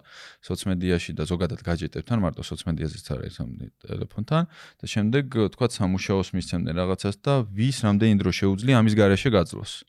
[0.46, 3.50] სოციმედიაში და ზოგადად გაჯეტებთან მარტო სოციმედიაზეც არის ამ
[3.82, 4.42] ტელეფონთან.
[4.80, 9.82] და შემდეგ თქვა სამუშაოს მისცემდნენ რაღაცას და ვის რამდენი დრო შეუძლია ამის garaშე გაძლოს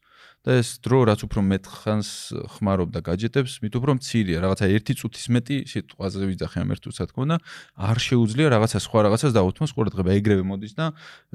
[0.49, 2.09] და ეს დრო რაც უფრო მეტ ხანს
[2.57, 7.21] ხმარობდა გაჯეტებს, მით უფრო მცირეა, რაღაცა 1 წუთის მეტი სიტყვაზე ვიძახე ამ ერთ წუთს თქო
[7.29, 7.37] და
[7.77, 10.85] არ შეუძლია რაღაცა სხვა რაღაცას დაუთმოს ყურადღება, ეგრევე მოდის და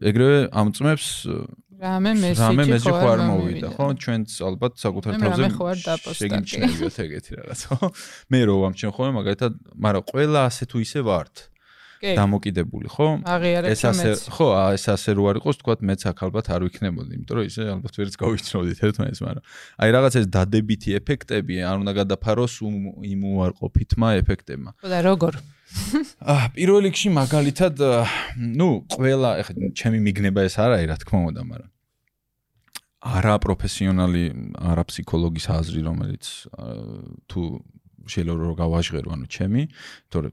[0.03, 1.07] ეგრევე ამწმებს
[1.85, 3.87] რამე მესიჯი ხო არ მოვიდა, ხო?
[3.99, 5.49] ჩვენც ალბათ საკუთარ თავზე
[6.21, 7.89] შეგიმჩნევიოთ ეგეთი რაღაც, ხო?
[8.31, 11.54] მე რო ვამჩნევ ხოლმე მაგალითად, მაგრამ ყველა ასე თუ ისე ვართ.
[12.13, 13.09] დამოკიდებული, ხო?
[13.73, 17.35] ეს ასე ხო, ეს ასე რო არ იყოს, თქვა მეც აქ ალბათ არ ვიქნებოდი, იმიტომ
[17.41, 19.45] რომ ისე ალბათ ვერც გავიჩნოდით ერთმანეთს, მაგრამ
[19.81, 24.71] აი რაღაც ეს დადებითი ეფექტები არ უნდა გადაფაროს იმ უარყოფითმა ეფექტებმა.
[24.85, 25.33] ხო და როგორ?
[26.23, 27.75] აა პირველ რიგში მაგალითად,
[28.39, 31.71] ნუ ყველა ეხლა ჩემი მიგნება ეს არა, რა თქმა უნდა, მაგრამ
[33.05, 34.25] არა პროფესიონალი,
[34.65, 36.25] არა ფსიქოლოგის აზრი, რომელიც
[37.29, 37.43] თუ
[38.09, 39.63] შეიძლება რომ გავაჟღერო, ანუ ჩემი,
[40.13, 40.29] თორე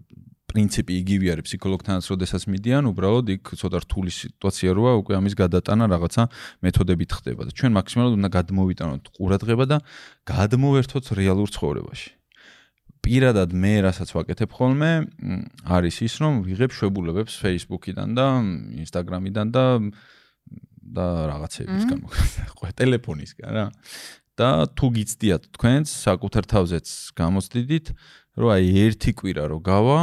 [0.52, 5.88] პრინციპი იგივე არის ფსიქოლოგთანაც როდესაც მიდიან, უბრალოდ იქ ცოტა რთული სიტუაცია როა, უკვე ამის გადატანა
[5.88, 6.24] რაღაცა
[6.68, 9.78] მეთოდებით ხდება და ჩვენ მაქსიმალურად უნდა გადმოვიტანოთ ყურადღება და
[10.28, 12.10] გადმოვერთოთ რეალურ ცხოვრებაში.
[13.02, 14.91] პირადად მე რასაც ვაკეთებ ხოლმე,
[15.66, 18.26] არის ის, რომ ვიღებ შვებულებებს Facebook-იდან და
[18.78, 19.66] Instagram-იდან და
[20.91, 23.66] და რაღაცებისგან მოკლედ, ხო, ტელეფონისგან რა.
[24.39, 26.88] და თუ გიცდიათ თქვენს საკუთარ თავზეც
[27.20, 27.86] გამოცდიდით,
[28.39, 29.99] რომ აი ერთი კვირა რო გავა,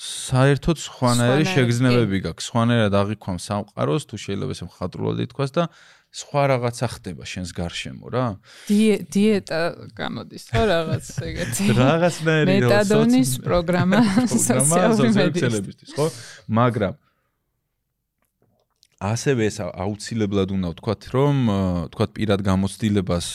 [0.00, 2.44] საერთოდ სხვანაირი შეგრძნებები გაქვს.
[2.48, 5.64] სხვანაირად აღიქვამ სამყაროს, თუ შეიძლება ესე მხატვრულად ითქვას და
[6.10, 8.26] სხვა რაღაცა ხდება შენს გარშემო რა.
[8.66, 9.60] დიეტა
[9.92, 11.64] გამოდის ხო რაღაც ეგეთი.
[11.76, 16.06] რაღაცნაირი მეტადონის პროგრამა სოციალური მედიცინის ხო?
[16.48, 16.94] მაგრამ
[19.00, 21.34] ასევე ეს აუცილებლად უნდა ვთქვათ, რომ
[21.92, 23.26] ვთქვათ პირად გამოცდილებას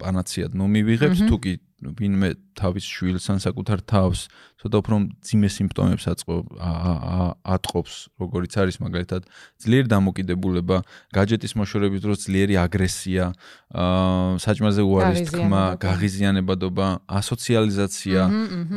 [0.00, 4.26] პანაციად ნომივიღებს, თუ კი ვინმე თავის შვილს ან საკუთარ თავს
[4.58, 9.22] ცოტა უფრო ძიმე სიმპტომებს ატყობს, როგორიც არის მაგალითად
[9.62, 10.76] ძლიერი დამოკიდებულება,
[11.14, 13.24] გაჯეტის მოშორების დროს ძლიერი აგრესია,
[13.70, 18.20] აა საჭმაზე უარის თქმა, გაღიზიანებადობა, ასოციალიზაცია.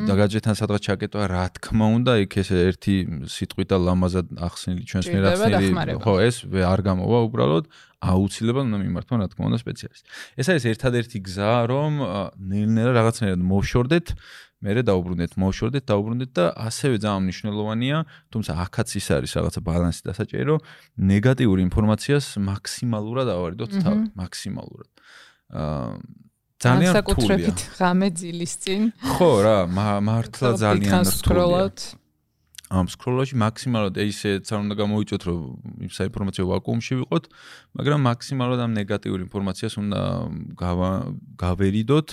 [0.06, 2.95] და გაჯეტთან სადღაც ჩაკეტვა, რა თქმა უნდა, იქ ეს ერთი
[3.26, 7.66] სიტყვით და ლამაზად ახსნილი ჩვენს მერახსნილი, ხო, ეს არ გამოვა უბრალოდ
[8.02, 10.08] აუცილებლად უნდა მიმართო რა თქმა უნდა სპეციალისტი.
[10.41, 11.91] ეს არის ერთადერთი გზა, რომ
[12.49, 14.08] ნელ-ნელა რაღაცნაირად მოვშორდეთ,
[14.62, 17.97] მერე დაუბრუნდეთ, მოვშორდეთ, დაუბრუნდეთ და ასევე ძალიან მნიშვნელოვანია,
[18.34, 20.56] თუმცა ახაც ის არის რაღაცა ბალანსი დასაჭირო,
[20.97, 24.89] ნეგატიური ინფორმაციას მაქსიმალურად ავარიდოთ თავი, მაქსიმალურად.
[25.52, 25.97] აა
[26.62, 28.82] ძალიან საკუთრებით ღამე ძილის წინ.
[29.18, 29.58] ხო რა,
[30.06, 32.01] მართლა ძალიან რთულია.
[32.72, 35.40] ამ სკროლაში მაქსიმალურად ისე არ უნდა გამოიწოთ რომ
[35.86, 37.24] იმ საინფორმაციო ვაკუუმში ვიყოთ,
[37.76, 40.02] მაგრამ მაქსიმალურად ამ ნეგატიურ ინფორმაციას უნდა
[41.36, 42.10] გავერიდოთ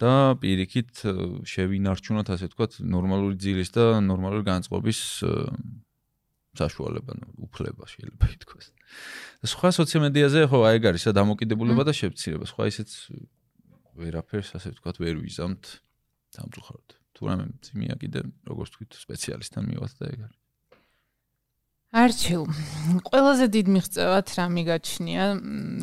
[0.00, 1.04] და პირიქით
[1.44, 5.00] შევინარჩუნოთ ასე ვთქვათ ნორმალური ძილის და ნორმალური განწყობის
[6.56, 7.12] საშუალება,
[7.46, 8.66] უფლება შეიძლება ითქვას.
[9.44, 12.90] სხვა სოციომედიაზე ხო აი ეგ არის და დამოკიდებულება და შეფცირება, სხვა ისეც
[14.00, 15.62] ვერაფერს ასე ვთქვათ ვერ ვიზამთ
[16.34, 16.99] სამწუხაროდ.
[17.20, 20.38] თუ რამე ძიმია კიდე როგორც თქვით სპეციალისტთან მივათ და ეგ არის.
[22.00, 22.42] არჩილ
[23.10, 25.24] ყველაზე დიდ მიღწევად რა მიგაჩნია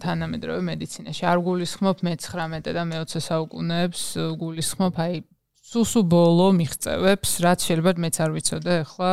[0.01, 1.23] თანამედროვე მედიცინაში.
[1.29, 4.01] არ გულისხმობ მე-19 და მე-20 საუკუნეებს
[4.41, 5.15] გულისხმობ აი
[5.61, 9.11] სუსუ ბოლო მიღწევებს რაც შეიძლება მეც არ ვიცოდე ახლა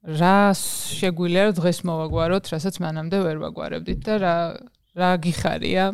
[0.00, 4.36] რა შეგვიძლია რომ დღეს მოვაგვაროთ რასაც მანამდე ვერ ვაგვარებდით და რა
[4.96, 5.84] რა გიხარია.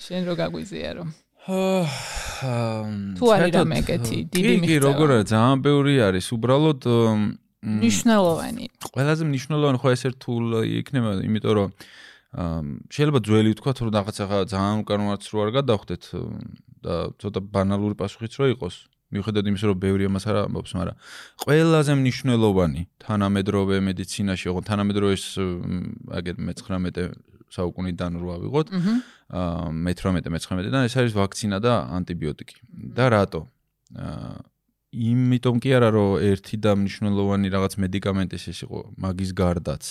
[0.00, 1.04] შენ რო გაგვიზიარო
[1.42, 4.70] თუ არის რამე ეგეთი დიდი მიღწევა.
[4.70, 6.80] კი, როგორ არის, ძალიან ბევრი არის, უბრალოდ
[7.62, 8.64] მნიშვნელოვანი.
[8.94, 10.44] ყველაზე მნიშვნელოვანი ხო ეს ერთულ
[10.82, 11.68] იქნება, იმიტომ რომ
[12.94, 14.24] შეიძლება ძველი ვთქვა, რომ რაღაცა
[14.54, 16.02] ძალიან უკანონოც რო არ გადავხდეთ
[16.82, 18.76] და ცოტა ბანალური პასუხიც რო იყოს.
[19.12, 20.96] მიუხედავად იმისა, რომ ბევრი ამას არ ამბობს, მაგრამ
[21.44, 25.26] ყველაზე მნიშვნელოვანი თანამედროვე მედიცინაში, ხო, თანამედროვე ეს
[26.16, 27.12] აგერ მე-19
[27.52, 28.66] საუკუნიდან რო ავიღოთ.
[29.32, 32.56] აა მე-18-მე-19-დან ეს არის ვაქცინა და ანტიბიოტიკი.
[32.96, 33.42] და რატო?
[33.96, 34.40] აა
[34.92, 39.84] იმიტომ კი არა რომ ერთი და მნიშვნელოვანი რაღაც მედიკამენტი ეს იყო მაგის გარდაც.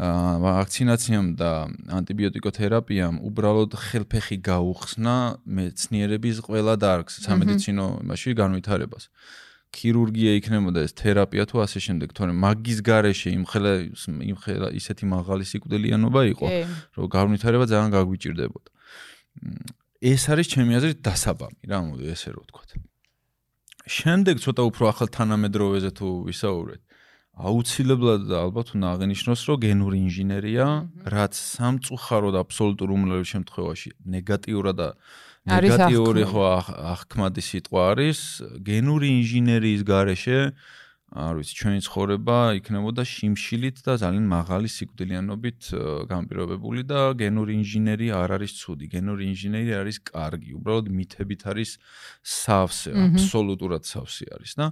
[0.00, 1.50] აა ვაქცინაციამ და
[1.98, 9.12] ანტიბიოტიკოთერაპიამ უბრალოდ ხელფეხი გაუხსნა მეცნიერების ყველა დარგს სამედიცინო იმაში განვითარებას.
[9.74, 13.72] ქირურგია იქნებოდა ეს თერაპია თუ ასე შემდეგ, თორემ მაგის garaშე იმხელა
[14.32, 16.46] იმხელა ისეთი მაღალი სიკვდილიანობა იყო,
[16.96, 18.68] რომ განვითარება ძალიან გაგვიჭirdებოდა.
[20.04, 22.64] ეს არის ჩემი აზრით დასაბამი, რა მოდი ესე რო ვთქვა.
[23.84, 26.82] შემდეგ ცოტა უფრო ახალ თანამედროვეზე თუ ვისაუბრეთ,
[27.34, 30.66] აუცილებლად და ალბათ უნდა აღინიშნოს, რომ გენური ინჟინერია,
[31.04, 34.78] რაც სამწუხაროდ აბსოლუტურ უმრავლეს შემთხვევაში ნეგატიურად
[35.44, 36.44] ნეგატიური ხო
[36.94, 38.20] აღქმადი სიტყვა არის,
[38.64, 40.38] გენური ინჟინერიის გარეშე
[41.14, 45.60] არ ვიცი, ჩვენი ცხოვრება იქნებოდა შიმშილით და ძალიან მაღალი სიკვდილიანობით
[46.10, 51.70] განპირობებული და გენური ინჟინერია არ არის ცუდი, გენური ინჟინერია არის კარგი, უბრალოდ მითებით არის
[52.18, 54.66] სავსე, აბსოლუტურად სავსე არის და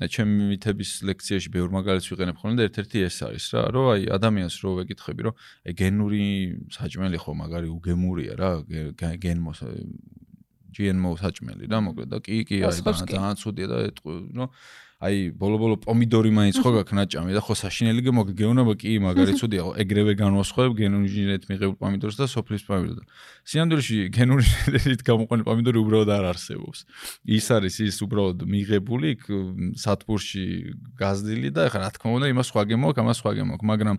[0.00, 4.02] და ჩემი მითების ლექციაში ბევრ მაგალითს ვიყენებ ხოლმე და ერთ-ერთი ეს არის რა, რომ აი
[4.14, 5.34] ადამიანს რო ვეკითხები, რომ
[5.66, 6.22] აი გენური
[6.72, 8.52] საჭმელი ხო მაგარი უგემურია რა,
[8.96, 9.52] გენმო
[10.74, 13.78] GMO საჭმელი რა, მოკლედ და კი კი აი ძალიან ცუდია და
[14.36, 14.46] ნუ
[15.00, 19.70] აი ბოლო-ბოლო პომიდორი მაინც ხო გაქვს ნაჭამი და ხო საშინელი გეუბნება კი მაგარი ცუდია ხო
[19.80, 23.04] ეგრევე განვასხვებ გენოინჟინერით მიღებულ პომიდორს და სოფლის პომიდორს და
[23.48, 26.78] სინამდვილეში გენოინჟინერით გამოყვანილი პომიდორი უბრალოდ არ არსებობს.
[27.24, 29.08] ის არის ის უბრალოდ მიღებული
[29.80, 30.44] სათბურში
[31.00, 33.96] გაზრდილი და ეხლა რა თქმა უნდა იმას სხვა გემოქ ამას სხვა გემოქ მაგრამ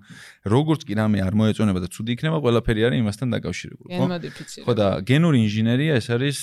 [0.54, 4.06] როგორც კი რამე არ მოეწონება და ცუდი იქნება ყველაფერი არის იმასთან დაკავშირებული ხო?
[4.70, 6.38] ხო და გენური ინჟინერია ეს არის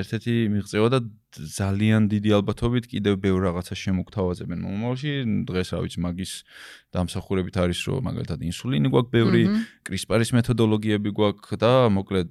[0.00, 0.98] ერთ-ერთი მიღწევა და
[1.58, 5.12] ძალიან დიდი ალბათობით კიდევ ბევრ რაღაცა შემოგთავაზებენ მომავალში.
[5.48, 6.32] დღეს რა ვიცი, მაგის
[6.94, 9.42] დამსახურებით არის რომ მაგალითად ინსულინი გვაქვს ბევრი,
[9.86, 12.28] კრისპარის მეთოდოლოგიები გვაქვს და მოკლედ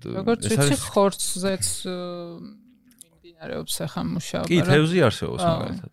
[0.48, 4.48] ეს არის ხორცზეც მიმდინარეობს ახლა მუშაობა.
[4.50, 5.92] კი, თევზი არსებობს მაგალითად.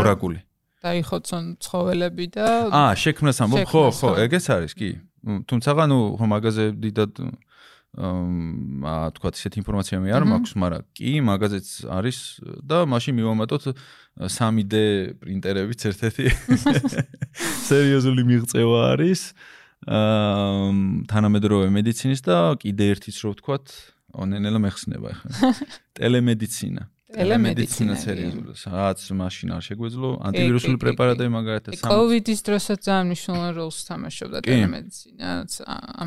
[0.00, 0.40] ორაგული.
[0.84, 4.90] დაიხოცონ ცხოველები და აა, შექმნას ამბობ, ხო, ხო, ეგეც არის, კი.
[5.24, 7.12] თუმცა ნუ ხო მაგაზე დიდად
[7.94, 12.18] აა თქვა ისეთი ინფორმაცია მე არ მაქვს, მაგრამ კი, მაგაზეც არის
[12.66, 13.64] და მაშინ მივამატოთ
[14.18, 14.74] 3D
[15.22, 16.24] პრინტერებიც ერთ-ერთი
[17.70, 19.22] სერიოზული მიღწევა არის.
[19.84, 20.74] აა
[21.12, 23.56] თანამედროვე მედიცინის და კიდე ერთიც რო ვთქვა,
[24.14, 25.54] ონენელა მეხსნება ახლა.
[25.98, 26.82] ტელემედიცინა.
[27.14, 28.54] ტელემედიცინა სერიოზული.
[28.74, 35.28] რაც მაშინ არ შეგვეძლო ანტივირუსული პრეპარატები მაგალითად კოვიდის დროსაც ძალიან მნიშვნელოვან როლს თამაშობდა ტელემედიცინა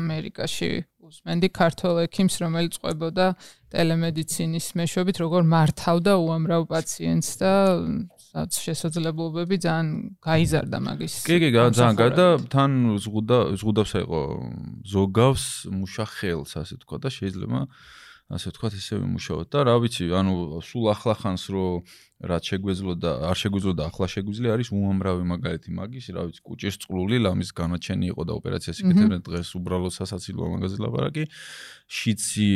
[0.00, 0.70] ამერიკაში.
[1.08, 3.26] უსმენდი ქართულ ექიმს, რომელიც ყვებოდა
[3.72, 7.52] ტელემედიცინის მეშვეობით, როგორ მართავდა უამრავ პაციენტს და
[8.36, 9.88] რაც შესაძლებლობები ძალიან
[10.20, 11.14] გაიზარდა მაგის.
[11.24, 14.20] კი, კი, ძალიან გადა თან ზღუდა ზღუდავს აიყო
[14.84, 17.60] ზოგავს მუშა ხელს, ასე თქვა და შეიძლება
[18.28, 21.66] ასე ვთქვათ, ისე ვიმუშაოთ და რა ვიცი, ანუ სულ ახლა ხანს რო
[22.28, 26.76] რაც შეგვეძლო და არ შეგვეძლო და ახლა შეგვიძლია არის უამრავი მაგალითი მაგის, რა ვიცი, კუჭის
[26.82, 31.24] წყლული ლამის განაჩენი იყო და ოპერაციას იკეთებდნენ დღეს უბრალოდ სასაცილო მაგაზე ლაპარაკი.
[31.88, 32.48] შიცი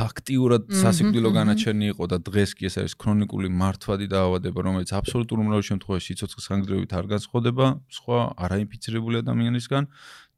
[0.00, 5.68] ფაქტიურად სასიკვდილო განაჩენი იყო და დღეს კი ეს არის ქრონიკული მართვადი დაავადება, რომელიც აბსოლუტურ უმრავლეს
[5.68, 9.84] შემთხვევაში სიცოცხლის ხანგრძლივობით არ განსხვავდება სხვა არაინფიცირებული ადამიანისგან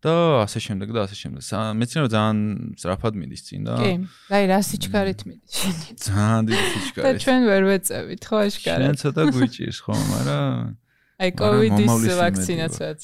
[0.02, 1.42] და ასე შემდეგ და ასე შემდეგ.
[1.78, 2.38] მეცნიერება ძალიან
[2.74, 3.92] სწრაფად მიდის წინ და კი,
[4.34, 5.86] აი რა სიჩქარით მიდის შენი.
[6.02, 7.06] ძალიან დიდი სიჩქარით.
[7.06, 8.82] და ჩვენ ვერ ვეწევით ხო აშკარად.
[8.82, 10.50] შენ ცოტა გვიჭირს ხო, მაგრამ
[11.22, 13.00] აი კოვიდის ვაქცინაციაც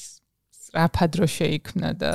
[0.59, 2.11] სწრაფად რო შეიქმნა და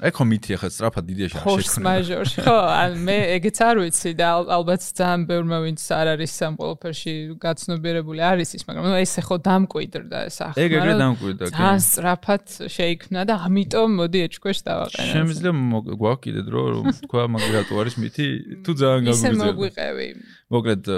[0.00, 1.42] ეხო მითი ახლა სწრაფად არ შექმნა.
[1.44, 2.40] ხო, მაჟორში.
[2.46, 7.14] ხო, ან მე ეგეც არ ვიცი და ალბათ ძალიან ბევრმა ვინც არ არის სამ ყველაფერში
[7.44, 10.56] გაცნობიერებული არის ის, მაგრამ ნუ ეს ეხო დამკვიდრდა ეს ახლა.
[10.64, 12.44] ეგ ეგრე დამკვიდრდა, ძალიან სწრაფად
[12.76, 15.10] შეიქმნა და ამიტომ მოდი ეჭქვეშ დავაყენე.
[15.12, 15.52] შემიძლია
[16.00, 18.26] გვაქვს კიდე დრო რომ თქვა მაგრატო არის მითი
[18.64, 19.30] თუ ძალიან გაგვიძებდა.
[19.30, 20.08] ისე მოგვიყევი.
[20.50, 20.88] მოკლედ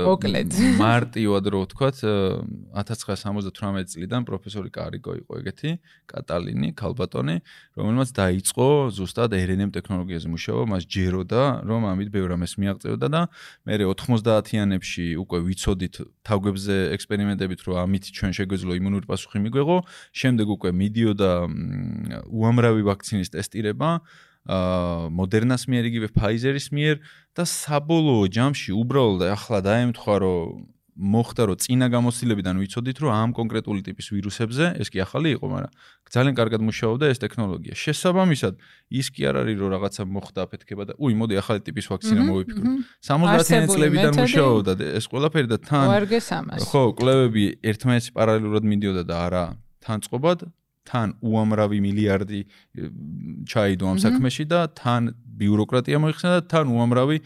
[0.80, 1.98] მარტივად რო ვთქვათ
[2.72, 5.70] 1978 წლიდან პროფესორი კარიკო იყო ეგეთი
[6.09, 7.36] კატალინი ქალბატონი
[7.76, 13.22] რომელმაც დაიწყო ზუსტად RNM ტექნოლოგიაზე მუშაობა მას ჯეროდა რომ ამით ბევრ ამას მიაღწევდა და
[13.68, 15.94] მე 90-იანებში უკვე ვიცოდით
[16.24, 19.78] თავგებზე ექსპერიმენტებით რომ ამით ჩვენ შეგვეძლო იმუნური პასუხი მიგვეღო
[20.16, 21.32] შემდეგ უკვე მიდიოდა
[22.24, 24.00] უამრავი ვაქცინის ტესტირება
[24.43, 26.97] მოდერნას მიერ იგივე ფაიზერის მიერ
[27.38, 33.80] და საბოლოო ჯამში უბრალოდ ახლა დაემთხვა რომ მოხდა რომ წინა გამოცდილებიდან ვიცოდით რომ ამ კონკრეტული
[33.80, 35.72] ტიპის ვირუსებზე ეს კი ახალი იყო, მაგრამ
[36.12, 37.72] ძალიან კარგად მუშაობდა ეს ტექნოლოგია.
[37.72, 38.55] შესაბამისად,
[38.93, 42.64] ის კი არ არის რომ რაღაცა მოხდა აფეთქება და უი, მოდი ახალი ტიპის ვაქცინა მოვიფიქრო.
[43.09, 45.86] 70-იანი წლებიდან მუშაობდა ეს ყველაფერი და თან
[46.61, 49.45] ხო, კვლევები ერთმანეთს პარალელურად მიდიოდა და არა
[49.80, 50.38] თანწყობად
[50.83, 52.41] თან უამრავი მილიარდი
[53.47, 57.18] ჩაიდო ამ საქმეში და თან ბიუროკრატია მოიხსნა და თან უამრავი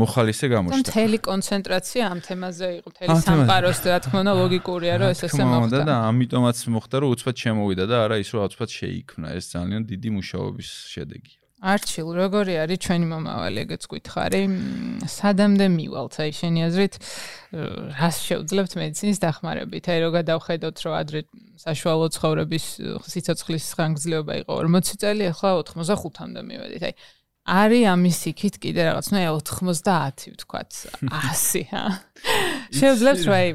[0.00, 0.84] მოხალისე გამოჩნდა.
[0.84, 5.42] მთელი კონცენტრაცია ამ თემაზე იყო, მთელი სამყაროს და რა თქმა უნდა ლოგიკურია რომ ეს ესე
[5.48, 5.78] მოხდა.
[5.88, 10.08] და ამიტომაც მოხდა რომ უცბად შემოვიდა და არა ის რომ უცბად შეიქმნა, ეს ძალიან დიდი
[10.16, 11.43] მუშაობის შედეგია.
[11.64, 14.42] არჩილ, როგორი არის ჩვენი მომავალი, ეგეც გითხარი.
[15.08, 16.94] სადამდე მივალთ, აი შენი აზრით,
[17.96, 19.84] რას შეუძლებთ მედიცინის დახმარებით?
[19.88, 21.20] აი რო გადავხედოთ, რომ ადრე
[21.64, 22.64] საშუალო ცხოვრების
[23.08, 26.82] სიცოცხლის ხანგრძლივობა იყო 40 წელი, ახლა 85-მდე მივედით.
[26.84, 26.94] აი
[27.44, 30.70] არის ამის იქით კიდე რაღაც, ნუ 90 ვთქვათ,
[31.48, 31.84] 100 ჰა.
[32.72, 33.48] შეუძლებთ რომ აი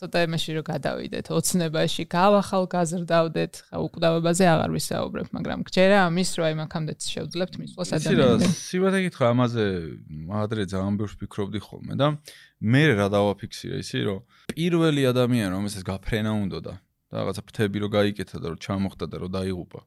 [0.00, 6.54] ცოტა იმაში რომ გადავიდეთ ოცნებაში, გავახალგაზრდავდეთ, ხა უკვდავებაზე აღარ ვისაუბრებ, მაგრამ გჯერა ამის რომ აი
[6.60, 8.40] მაქამდეც შევძლებთ მისვლას ადამიანებს.
[8.40, 9.64] ისე რა, სიბათე გითხრა ამაზე
[10.40, 12.06] ადრე ძალიან ბევრს ფიქრობდი ხოლმე და
[12.60, 14.20] მე რა დავაფიქსირე ისე რომ
[14.52, 16.74] პირველი ადამიანი რომელსაც გაფრენა უნდა და
[17.10, 19.80] რაღაცა ფრთები რო გაიკეთა და რო ჩამოხდა და რო დაიღუპა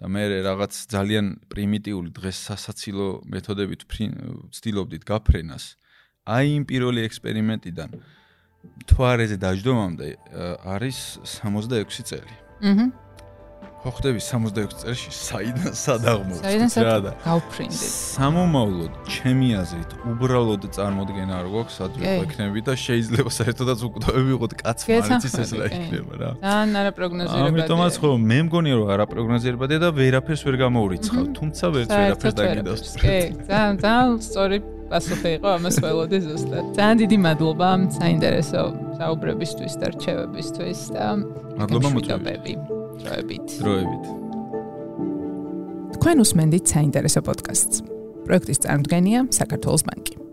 [0.00, 5.64] და მე რაღაც ძალიან პრიმიტიული დღეს სასაცილო მეთოდებით ვცდილობდით გაფრენას
[6.24, 7.90] აი იმ პირველი ექსპერიმენტიდან
[8.88, 10.08] თვარეზე დაждდომამდე
[10.64, 12.34] არის 66 წელი.
[12.64, 12.86] აჰა.
[13.84, 16.40] ხო ხდები 66 წელში საიდან სადაღმოს
[16.80, 17.82] რა და გავფრინდით.
[18.16, 24.78] სამომავლოდ ჩემი აზრით უბრალოდ წარმოდგენა არ გვაქვს ადრე ექნები და შეიძლება საერთოდაც უკვდავები ვიყოთ კაც
[24.88, 26.30] მარიცის ეს რა იქნება რა.
[26.40, 27.52] ძალიან არაპროგნოზირებადია.
[27.52, 32.80] ამიტომაც ხო მე მგონია რომ არაპროგნოზირებადია და ვერაფერს ვერ გამოურიცხავ, თუმცა ვერც ვერაფერს დაგიდავს.
[33.04, 34.56] კი, ძალიან ძალიან სწორი
[34.94, 36.64] პასუხი იყო ამას ველოდი ზუსტად.
[36.78, 37.68] ძალიან დიდი მადლობა
[37.98, 38.62] საინტერესო
[38.98, 41.06] საუბრებისთვის და რჩევებისთვის და
[41.58, 42.54] მადლობა მოწვევები.
[43.02, 43.46] დროებით.
[43.58, 44.04] დროებით.
[45.98, 47.76] თქვენ უსმენთ საინტერესო პოდკასტს.
[48.26, 50.23] პროექტის წარმოდგენია საქართველოს ბანკი.